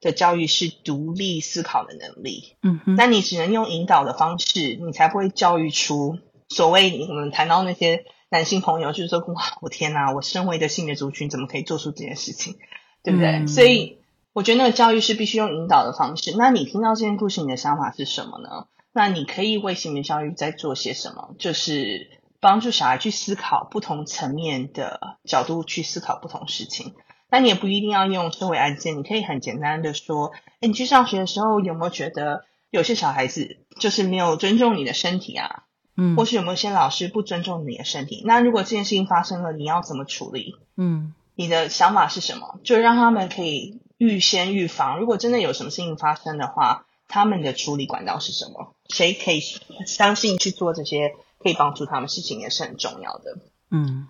[0.00, 12.56] 的教育是独立思考的能力，嗯哼，那你只能用引导的方式，你才不会教育出所谓你们谈到那些男性朋友，就是说哇，我天哪，我身为一个性别族群，怎么可以做出这件事情，
[13.02, 13.28] 对不对？
[13.28, 13.98] 嗯，所以
[14.32, 16.34] 我觉得那个教育是必须用引导的方式。
[16.36, 18.66] 那你听到这件故事，你的想法是什么呢？
[18.92, 21.34] 那你可以为性别教育在做些什么？
[21.38, 26.94] 就是帮助小孩去思考不同层面的角度去思考不同事情。
[27.30, 35.64] 那你也不一定要用社会案件，你可以很简单的说：哎，你去上学的时候有没有觉得有些小孩子就是没有尊重你的身体啊？
[35.96, 38.22] 嗯，或是有没有些老师不尊重你的身体？
[38.24, 40.54] 那如果这件事情发生了，你要怎么处理？
[40.76, 42.60] 嗯，你的想法是什么？
[42.64, 48.74] 就让他们可以预先预防，如果真的有什么事情发生的话，他们的处理管道是什么？
[48.88, 49.40] 谁可以
[49.86, 53.38] 相信去做这些可以帮助他们事情也是很重要的。
[53.70, 54.06] 嗯，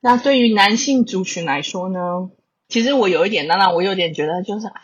[0.00, 2.30] 那对于男性族群来说呢？
[2.70, 4.80] 其实我有一点，当然我有点觉得就是，啊、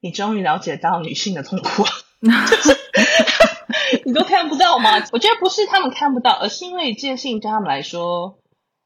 [0.00, 1.84] 你终于了解到女性的痛苦，
[2.22, 2.78] 就 是
[4.04, 5.04] 你都看不到吗？
[5.12, 8.38] 我觉得不是他们看不到，而是因为这件事情对他们来说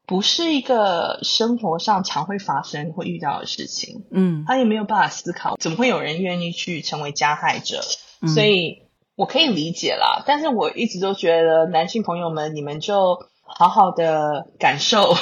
[0.07, 4.05] 不是一个生活上常会发生会遇到的事情。
[4.11, 7.81] 嗯，他也没有办法思考，怎么会有人愿意去成为加害者？
[8.21, 8.83] 嗯、所以
[9.15, 15.15] 我可以理解啦，但是我一直都觉得男性朋友们，你们就好好的感受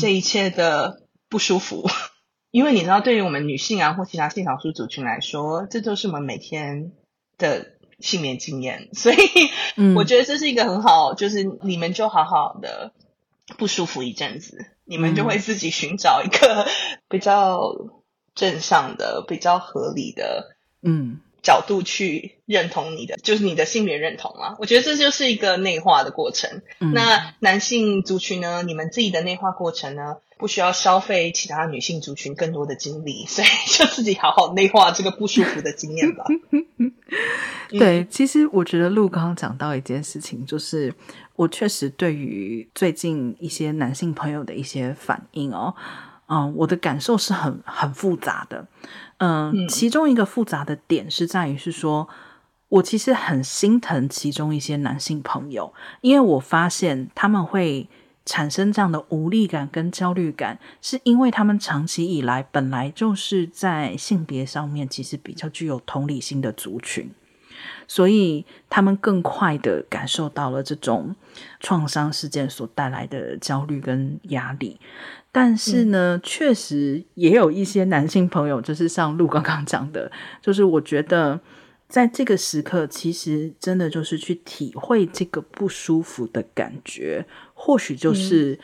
[0.00, 1.88] 这一切的不舒服。
[2.52, 6.92] 嗯因为你知道，对于我们女性啊，或其他性少数族群来说，这就是我们每天
[7.38, 9.16] 的性别经验，所以
[9.96, 12.92] 我觉得这是一个很好，就是你们就好好的
[13.56, 16.68] 不舒服一阵子，你们就会自己寻找一个
[17.08, 17.72] 比较
[18.34, 21.20] 正向的、比较合理的，嗯。
[21.42, 24.54] 角度去认同你的，就是你的性别认同啊。
[24.58, 26.62] 我觉得这就是一个内化的过程。
[26.78, 28.62] 嗯、那男性族群呢？
[28.62, 30.16] 你们自己的内化过程呢？
[30.38, 36.24] 不需要消费其他女性族群更多的精力， 所以就自己好好内化这个不舒服的经验吧。
[37.70, 40.92] 对，其实我觉得陆刚刚讲到一件事情，就是
[41.36, 45.72] 我确实对于最近一些男性朋友的一些反应哦，
[46.28, 48.66] 嗯，我的感受是很很复杂的。
[49.24, 52.08] 嗯，其中一个复杂的点是在于是说，
[52.68, 57.88] 我其实很心疼其中一些男性朋友，因为我发现他们会
[58.26, 67.08] 产生这样的无力感跟焦虑感，是因为他们长期以来本来就是在性别上面其实比较具有同理心的族群，
[67.92, 71.14] 所以他们更快的感受到了这种
[71.60, 74.80] 创伤事件所带来的焦虑跟压力。
[75.30, 81.38] 但是呢，嗯、确实也有一些男性朋友，就是像陆刚刚讲的，就是我觉得
[81.86, 88.58] 在这个时刻，其实真的就是去体会这个不舒服的感觉，或许就是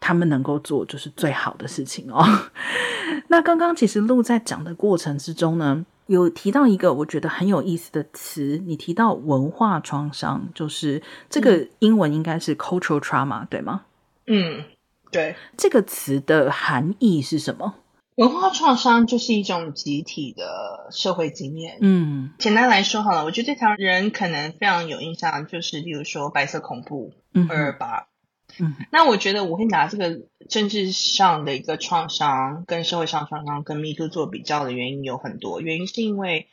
[0.00, 2.24] 他们能够做就是最好的事情哦。
[2.26, 13.82] 嗯、 那刚刚其实陆在讲的过程之中呢，有提到一个我觉得很有意思的词，你提到文化创伤，就是这个英文应该是 cultural trauma，对吗？
[14.26, 14.64] 嗯。
[15.10, 17.74] 对，这个词的含义是什么？
[18.14, 21.76] 文化创伤就是一种集体的社会经验。
[21.82, 27.12] 嗯，简单来说好了，我觉得这条人可能非常有印象，就是例如说白色恐怖
[27.50, 28.06] 二二八。
[28.58, 36.48] 嗯，那我觉得我会拿这个政治上的一个创伤跟社会上创伤跟 Me Too 做比较的原因有很多，原因是因为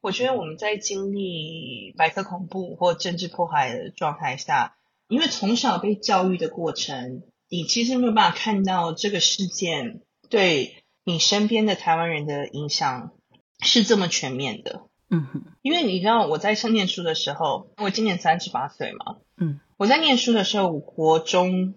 [0.00, 4.76] 我觉得我们在经历白色恐怖或政治迫害的状态下，
[5.08, 7.22] 因为从小被教育的过程。
[7.48, 13.12] 你其实没有办法看到这个事件对你身边的台湾人的影响
[13.60, 21.74] 是这么全面的，嗯哼，因为你知道我在上念书的时候，我今年三十八岁嘛，嗯，我在念书的时候，我国中、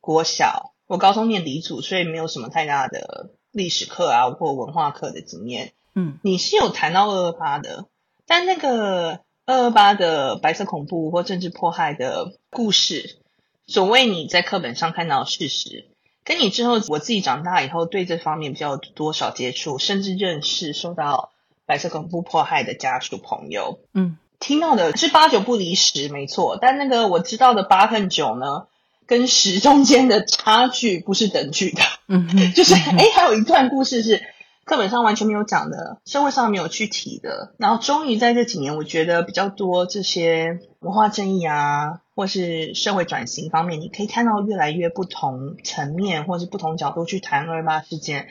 [0.00, 7.86] 国小，我高中念理组，所以没有什么太大的历史课啊或文化课的经验，嗯，你是有谈到二二八的，
[8.26, 13.18] 但那个二二八的白色恐怖或政治迫害的故事。
[13.66, 15.90] 所谓你在课本上看到的事实，
[16.24, 21.32] 跟你之后我自己长大以后对这方面比较多少接触，甚至认识受到
[21.66, 26.58] 白色恐怖迫害的家属朋友，嗯，听到的是八九不离十，没错。
[26.60, 28.66] 但那个我知道的八跟九呢，
[29.06, 34.22] 跟十中间的差距不是等距的，嗯哼，就是诶还有一段故事是
[34.64, 37.54] 课本上完全没有讲的，社会上没有去提的。
[37.58, 42.00] 然后终于在这几年，我觉得比较多这些文化正义啊。
[42.18, 48.26] 或是社会转型方面，你可以看到越来越不同层面，或是不同角度去谈二二八事件，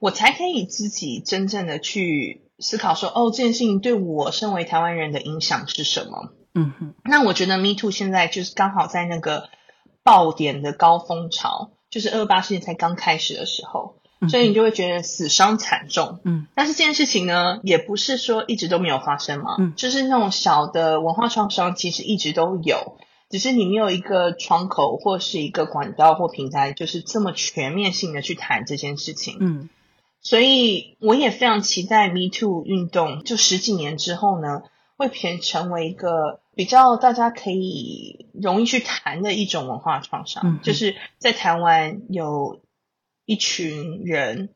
[0.00, 6.32] 我才可以自己真正的去思考说，哦，这件事情对我身为台湾人的影响是什么？
[6.52, 9.50] 嗯哼，那我觉得 Me Too 现在就是刚好在那个
[10.02, 16.18] 爆点的高峰潮，就是二八事件才刚开始的时候，嗯、所以你就会觉得死伤惨重。
[16.24, 22.96] 嗯，但是这件事情呢，也不是说一直都没有发生嘛，嗯，就是那种小的文化创伤其实一直都有，
[23.28, 29.36] 只是你没有一个窗口或是一个管道或平台，就是这么全面性的去谈这件事情。
[29.40, 29.68] 嗯。
[30.22, 34.62] 所以我也非常期待 Me Too 运动，就十几年之后呢，
[34.96, 40.42] 会变成为一个比较大家可以容易去谈的一种文化创伤。
[40.44, 42.60] 嗯、就是在台湾有
[43.24, 44.50] 一群人，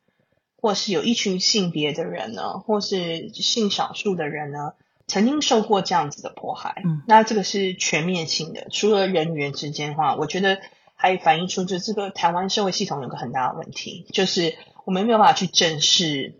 [0.59, 4.75] 或是有一群性别的人呢，或是性少数的人呢，
[5.07, 6.83] 曾经受过这样子的迫害。
[6.85, 10.59] 嗯，那这个是全面性的，除了人与人之间的话，我觉得
[10.95, 14.55] 还反映出就这个台湾社会系统有个很大的问题，就是。
[14.85, 16.39] 我们没有办法去正视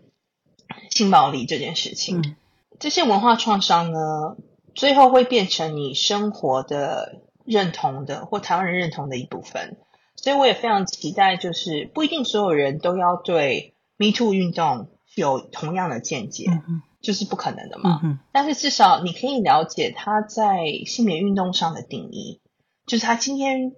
[0.89, 2.35] 性暴力这件事情，嗯、
[2.79, 4.37] 这些文化创伤呢，
[4.73, 9.77] 最后会变成你生活的认同的或台湾人认同的一部分。
[10.15, 16.45] 所以我也非常期待，就是不一定所有人都要对 Me Too 运动有同样的见解，
[17.01, 17.99] 就是不可能的嘛。
[18.03, 22.41] 嗯、但是至少你可以了解他在性别运动上的定义，
[22.85, 23.73] 就是他今天。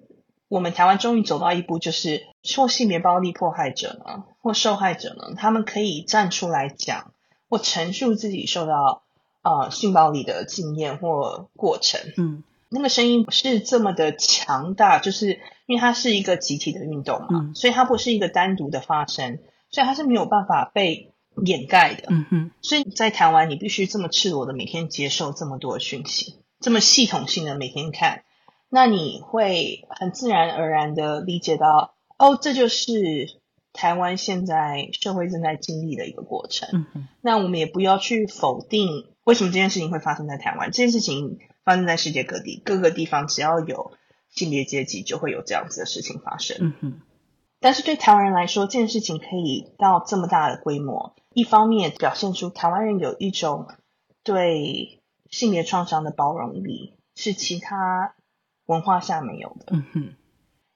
[0.50, 7.12] 我们台湾终于走到一步，就是受性别暴力迫害者呢，或受害者呢，他们可以站出来讲
[7.50, 9.04] 或陈述自己受到
[9.42, 12.00] 呃性暴力的经验或过程。
[12.16, 19.40] 嗯，那个声音是这么的强大，就是因为它是一个集体的运动嘛，嗯，所以它不是一个单独的发生，
[19.70, 21.12] 所以它是没有办法被
[21.46, 22.06] 掩盖的。
[22.08, 28.24] 嗯哼，所以在台湾，你必须这么赤裸的每天接受这么多的讯息，这么系统性的每天看。
[28.70, 33.40] 那你会很自然而然的理解到，哦，这就是
[33.72, 36.68] 台湾现在社会正在经历的一个过程。
[36.74, 37.08] 嗯哼。
[37.22, 43.94] 那我们也不要去否定为什么这件事情会发生在台湾，这件事情发生在世界各地，各个地方只要有
[44.30, 46.58] 性别阶级，就会有这样子的事情发生。
[46.60, 47.02] 嗯哼。
[47.62, 53.68] 但是对台湾人来说，这件事情可以到这么大的规模，一方面表现出台湾人有一种
[54.24, 58.14] 对性别创伤的包容力，是其他。
[58.68, 60.16] 文化下没有的，嗯哼。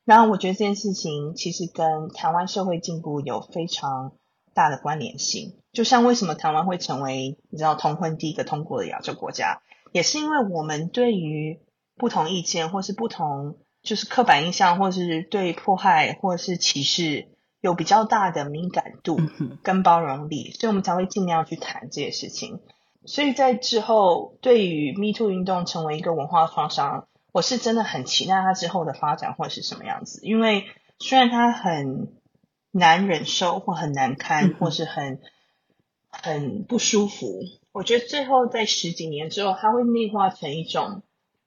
[0.03, 4.13] 然后我觉得这件事情其实跟台湾社会进步有非常
[4.55, 5.53] 大的关联性。
[5.71, 9.61] 就像为什么台湾会成为你知道同婚第一个通过的亚洲国家，
[9.91, 11.59] 也是因为我们对于
[11.95, 17.27] 不同意见或是不同就是刻板印象，或是对迫害或是歧视
[17.61, 19.19] 有比较大的敏感度
[19.61, 22.59] 跟包容力，所以我们才会尽量去谈这些事情。
[23.05, 27.07] 所以在之后，对于 Me Too 运动成为一个文化创伤。
[27.31, 30.65] 我是真的很期待他之后的发展会是什么样子，因为
[30.99, 32.09] 虽然他很
[32.71, 35.19] 难忍受或很难堪或是很
[36.09, 41.03] 很不舒服，我觉得最后在十几年之后，他会内化成一种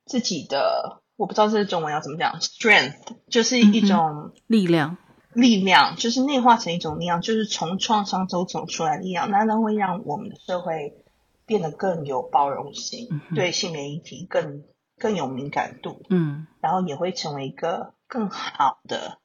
[0.07, 4.97] 自己的，我不知道这个中文要怎么讲，strength 就是一种力量，
[5.35, 10.95] 力量就是内化成一种力量，就是从创伤中走出来的力量，那那会让我们的社会
[11.45, 14.64] 变得更有包容性，对性别议题更。
[15.05, 19.19] 更有敏感度，嗯，然后也会成为一个更好的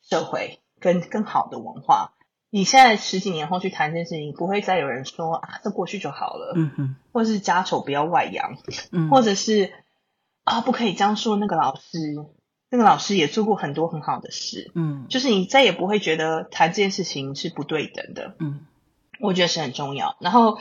[0.00, 2.14] 社会，跟更好的文化。
[2.48, 8.56] 你现在十几年后去谈这件事情，不会再有人说啊，这过去就好了，嗯哼，或者是家丑不要外扬，
[8.90, 9.74] 嗯，或者是
[10.44, 11.36] 啊，不可以这样说。
[11.36, 11.98] 那个老师，
[12.70, 18.64] 那个老师也做过很多很好的事，嗯，就是你再也不会觉得谈这件事情是不对等的，嗯，
[19.20, 20.16] 我觉得是很重要。
[20.20, 20.58] 然后。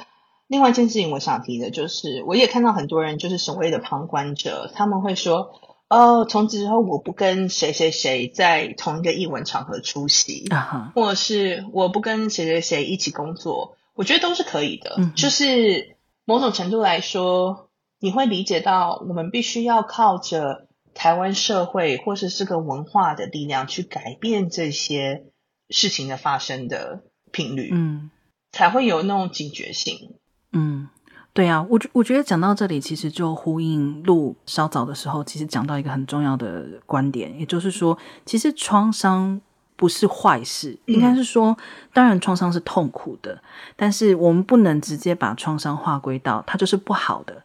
[0.52, 10.91] 另外一件事情，我想提的就是，我也看到很多人就是所谓的旁观者，他们会说：“哦，从此之后我不跟谁谁谁在同一个艺文场合出席，uh huh.
[10.93, 14.95] 或者是我不跟谁谁谁一起工作。”我觉得都是可以的。
[14.97, 15.95] 嗯、就是
[16.26, 17.70] 某种程度来说，
[18.02, 25.24] 你会理解到，我们必须要靠着台湾社会或是这个文化的力量去改变这些
[25.70, 28.12] 事情的发生的频率，嗯，
[28.52, 30.16] 才会有那种警觉性。
[30.54, 30.88] 嗯，
[31.32, 39.39] 对啊，我我觉得讲到这里，其实就呼应路稍早的时候，其实讲到一个很重要的观点，也就是说，其实创伤
[39.78, 41.58] 不是坏事，应该是说，
[41.93, 43.41] 当然创伤是痛苦的，
[43.78, 47.43] 但是我们不能直接把创伤划归到它就是不好的，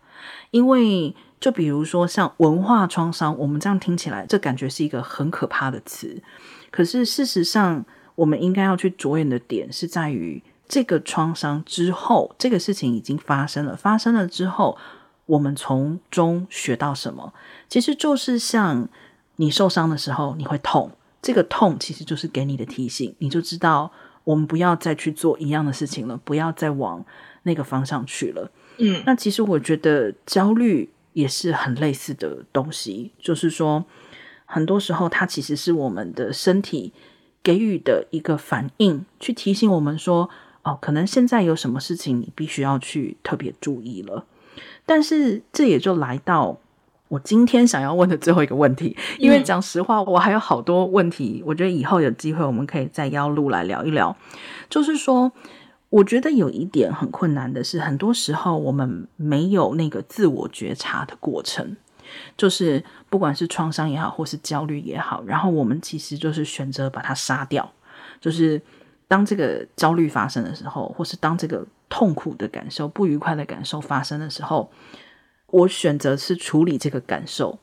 [0.51, 6.21] 因为就比如说像文化创伤，我们这样听起来，这感觉是一个很可怕的词，
[6.73, 7.85] 可是事实上，
[8.17, 10.43] 我们应该要去着眼的点是在于。
[10.69, 13.77] 这个创伤之后，这个事情已经发生了。
[13.77, 14.77] 发生了之后，
[15.27, 17.33] 我们从中学到什么？
[17.69, 18.89] 其实就是像
[19.37, 20.91] 你受伤的时候，你会痛。
[21.23, 23.91] 这个痛其实就是给你的提醒，你就知道
[24.23, 27.05] 我们不要再去做一样的事情了，不要再往
[27.43, 28.51] 那个方向去了。
[28.79, 33.85] 嗯，那其实我觉得焦虑也是很类似的东西，就是说，
[34.45, 36.93] 很多时候它其实是我们的身体
[37.43, 40.31] 给予的一个反应，去提醒我们说，
[40.67, 44.27] 哦，可能现在有什么事情你必须要去特别注意了。
[44.85, 46.59] 但是这也就来到
[47.07, 54.17] 我今天想要问的最后一个问题，因为讲实话，我还有好多问题，我觉得以后有机会我们可以再邀路来聊一聊。
[54.69, 55.31] 就是说，
[55.89, 61.77] 我觉得有一点很困难的是，很多时候我们没有那个自我觉察的过程，
[62.37, 67.71] 就是不管是创伤也好，或是焦虑也好，然后我们其实就是选择把它杀掉。
[68.19, 68.61] 就是
[69.09, 74.71] 当这个焦虑发生的时候，或是当这个痛苦的感受、不愉快的感受发生的时候。
[75.49, 77.57] 我选择是处理这个感受，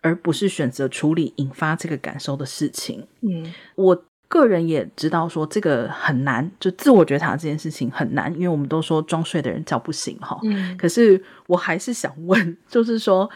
[0.00, 3.06] 而不是选择处理引发这个感受的事情。
[3.20, 10.40] 嗯，我个人也知道说这个很难，就自我觉察这件事情很难，因为我们都说装睡的人叫不醒哈。
[10.42, 13.30] 嗯，可是我还是想问， 就是说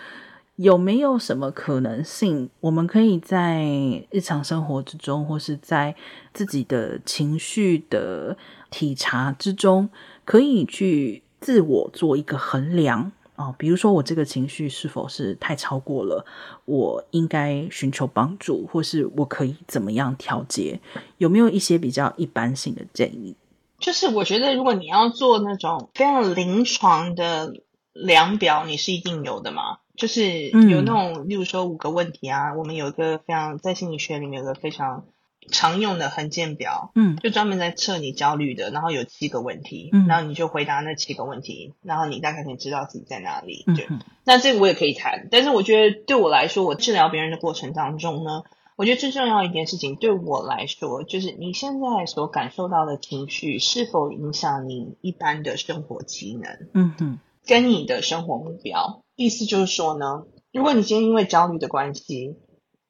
[0.57, 3.65] 有没有什么可能性，我们可以在
[4.11, 5.97] 日常生活之中，或是在
[6.33, 8.37] 自己的情绪的
[8.71, 9.89] 体察之中，
[10.25, 13.11] 可以去自我做一个衡量？
[13.35, 16.25] 啊、哦，比如说我这个情绪是否是太超过了？
[16.67, 20.79] 我应该寻求帮助，或是我可以怎么样调节？
[21.19, 23.35] 有没有一些比较一般性的建议？
[23.81, 27.53] 就是我觉得，如果你要做那种非常临床的
[27.93, 29.79] 量表，你是一定有的嘛？
[29.97, 35.05] 就是有那种，嗯、例如说五个问题啊，我们有一个非常在心理学里面有个非常。
[35.51, 43.87] 常用的横线表，嗯，就专门在测你焦虑的，然后有七个问题，嗯，然后你就回答那七个问题，然后你大概可以知道自己在哪里，对。
[43.91, 48.45] 嗯，那这个我也可以谈，但是我觉得对我来说，我治疗别人的过程当中呢，
[48.77, 59.04] 我觉得最重要一件事情对我来说，就是你现在所感受到的情绪是否影响你一般的生活机能，嗯哼，跟你的生活目标。
[59.17, 62.37] 意思就是说呢，如果你今天因为焦虑的关系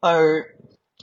[0.01, 0.57] 而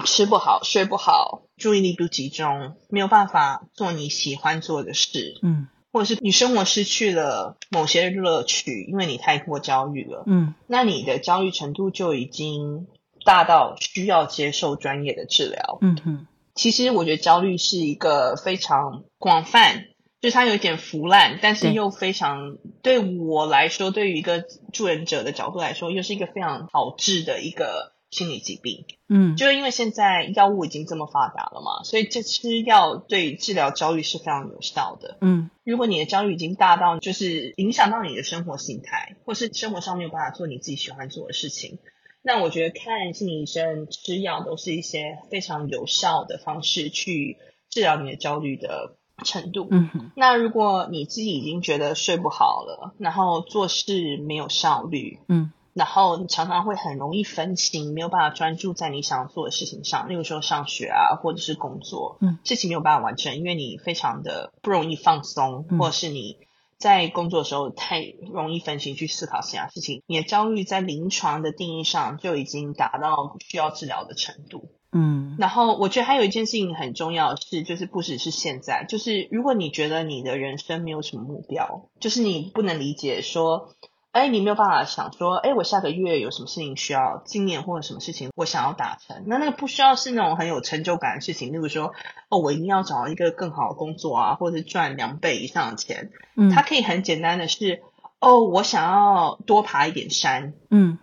[0.05, 12.88] 吃不好，睡不好，注意力不集中，没有办法做你喜欢做的事，嗯，或者是你生活失去了某些乐趣，因为你太过焦虑了，嗯，那你的焦虑程度就已经
[13.26, 16.28] 大到需要接受专业的治疗，嗯哼。
[16.53, 19.86] 其实我觉得焦虑是一个非常广泛，
[20.22, 27.91] 就是它有点腐烂，但是又非常对我来说，对于一个助人者的角度来说，又是一个非常好治的一个。
[28.11, 35.49] 心理疾病，嗯，就是因为现在药物已经这么发达了嘛，所以这吃药对治疗焦虑是非常有效的，嗯。
[35.63, 41.80] 如果你的焦虑已经大到就是影响到你的生活形态，或是生活上没有办法做你自己喜欢做的事情，
[42.22, 47.38] 那我觉得看心理医生、吃药都是一些非常有效的方式去
[47.69, 49.67] 治疗你的焦虑的程度。
[49.72, 50.11] 嗯哼。
[50.15, 55.51] 那如果你自己已经觉得睡不好了，然后做事没有效率，嗯。
[55.74, 66.39] 然后你常常会很容易分心，没有办法专注在你想要做的事情上，例如说上学啊，或者是工作，嗯，事情没有办法完成，因为你非常的不容易放松，嗯，或者是你
[66.78, 68.03] 在工作的时候太
[68.34, 75.35] 容易分心去思考其他事情，你的焦虑在临床的定义上就已经达到需要治疗的程度，嗯。
[75.39, 83.73] 然后我觉得还有一件事情很重要的是，就是不只是现在，就是如果你觉得你的人生没有什么目标，就是你不能理解说。
[84.13, 91.93] 哎，你没有办法想说，哎，我下个月有什么事情需要，今年或者什么事情我想要达成，那那个不需要是那种很有成就感的事情，例如说，
[92.27, 96.11] 哦，我一定要找一个更好的工作啊，或者是赚两倍以上的钱。
[96.35, 97.83] 嗯，它可以很简单的是，
[98.19, 100.97] 哦，我想要多爬一点山，嗯，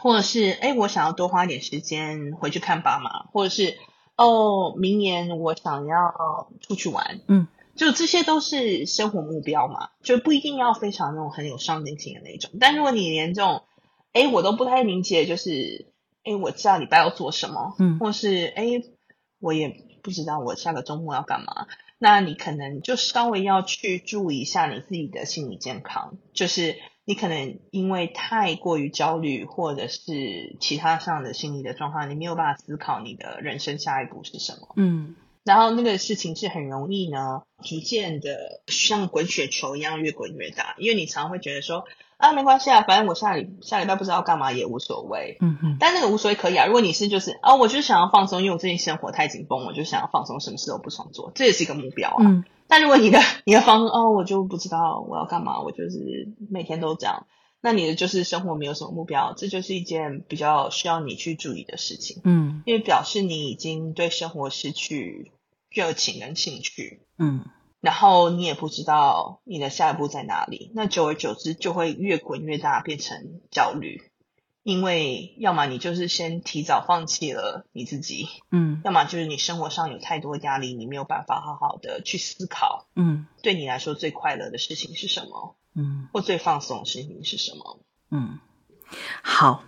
[0.00, 3.76] 或者是，哎，我想要多花一点时间回去看爸妈，或者是，
[4.16, 7.46] 哦，明年我想要出去玩，嗯。
[7.76, 12.50] 就这些都是生活目标嘛，就不一定要非常那种很有上进心的那种。
[12.60, 13.62] 但如果你连这种，
[14.12, 15.86] 哎，我都不太理解，就是，
[16.24, 18.82] 哎，我下礼拜要做什么，嗯，或是，哎，
[19.38, 35.16] 我也不知道我下个周末要干嘛，那你可能就稍微要去注意一下你自己的心理健康，就是你可能因为太过于焦虑，或者是其他上的心理的状况，你没有办法思考你的人生下一步是什么，嗯。
[35.42, 41.86] 然后那个事情是很容易呢，逐渐的像滚雪球一样越滚越大，因为你常会觉得说
[42.18, 46.66] 啊，没关系啊，反正我下礼下礼拜不知道干嘛也无所谓，嗯嗯，但那个无所谓可以啊。
[46.66, 52.18] 如果你是就是啊，我就是想要放松，因为我最近生活太紧绷，我就想要放松，什么事都不想做，这也是一个目标啊。
[52.20, 57.26] 嗯，但如果你的你的放松哦，我就不知道我要干嘛，我就是每天都这样。
[57.60, 62.22] 那你的就是生活没有什么目标，这就是一件比较需要你去注意的事情。
[62.24, 65.32] 嗯，因为表示你已经对生活失去
[65.68, 67.02] 热情跟兴趣。
[67.18, 67.44] 嗯，
[67.80, 74.09] 然后你也不知道你的下一步在哪里，那久而久之就会越滚越大，变成焦虑。
[74.62, 85.56] 因为要么你就是先提早放弃了你自己，嗯，要么就是你生活上有太多压力，你没有办法好好的去思考，嗯，对你来说最快乐的事情是什么？
[85.74, 87.78] 嗯，或最放松的事情是什么？
[88.10, 88.38] 嗯，
[89.22, 89.62] 好，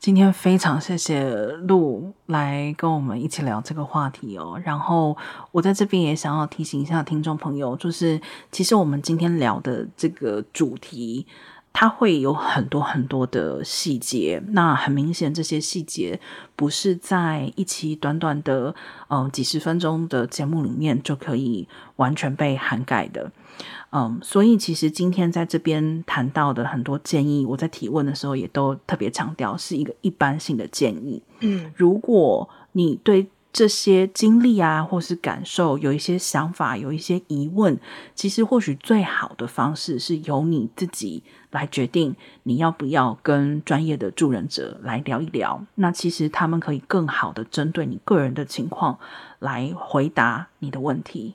[0.00, 4.60] 今天非常谢谢路来跟我们一起聊这个话题哦。
[4.64, 5.16] 然后
[5.52, 11.26] 我在这边也想要提醒一下听众朋友，就是其实我们今天聊的这个主题。
[11.72, 16.18] 它会有很多很多的细节，那很明显，这些细节
[16.56, 18.74] 不是在一期短短的
[19.08, 23.30] 嗯几十分钟的节目里面就可以完全被涵盖的，
[23.90, 33.28] 嗯，所以其实今天在这边谈到的很多建议，我在提问的时候也都特别强调是一个一般性的建议，嗯，如果你对。
[33.50, 37.76] 这些经历啊，或是感受，有一些想法，有一些疑问，
[38.14, 45.64] 其实或许最好的方式是由你自己来决定，你要不要跟专业的助人者来聊一聊。
[45.76, 48.98] 那其实他们可以更好的针对你个人的情况
[49.38, 51.34] 来回答你的问题。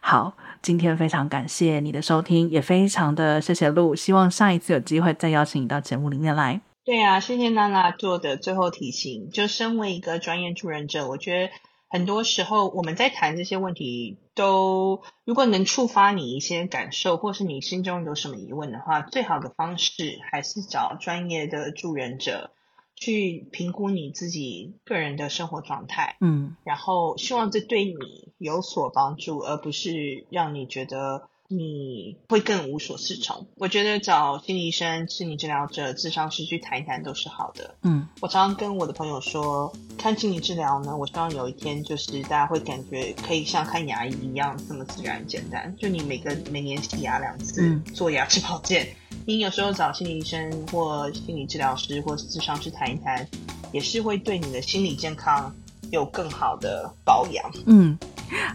[0.00, 6.60] 好，今天非常感谢你的收听，也非常的谢谢路，希望下一次有机会再邀请你到节目里面来。
[6.84, 9.30] 对啊，谢谢娜娜做的最后提醒。
[9.30, 11.52] 就身为一个专业助人者，我觉得
[11.90, 22.52] 很多时候我们在谈这些问题，都如果能触发你一些感受，或是你心中有什么疑问的话，最好的方式还是找专业的助人者
[22.94, 26.16] 去评估你自己个人的生活状态。
[26.20, 31.28] 嗯，然后希望这对你有所帮助，而不是让你觉得。
[31.52, 33.48] 你会更无所适从。
[33.56, 37.74] 我觉得找心理医生、心理治疗者、智商师去谈一谈都是好的。
[37.82, 45.74] 嗯，我常常跟我的朋友说，看心理治疗呢，我希望有一天就是大家会感觉可以像看牙医一样这么自然简单。
[45.76, 48.86] 就你每个每年洗牙两次，嗯、做牙齿保健，
[49.26, 53.28] 你有时候找心理医生或心理治疗师或是咨商师谈一谈，
[53.72, 55.52] 也是会对你的心理健康
[55.90, 57.50] 有更好的保养。
[57.66, 57.98] 嗯。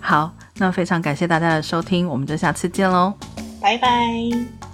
[0.02, 3.14] 好，那非常感谢大家的收听，我们就下次见喽，
[3.62, 4.65] 拜拜。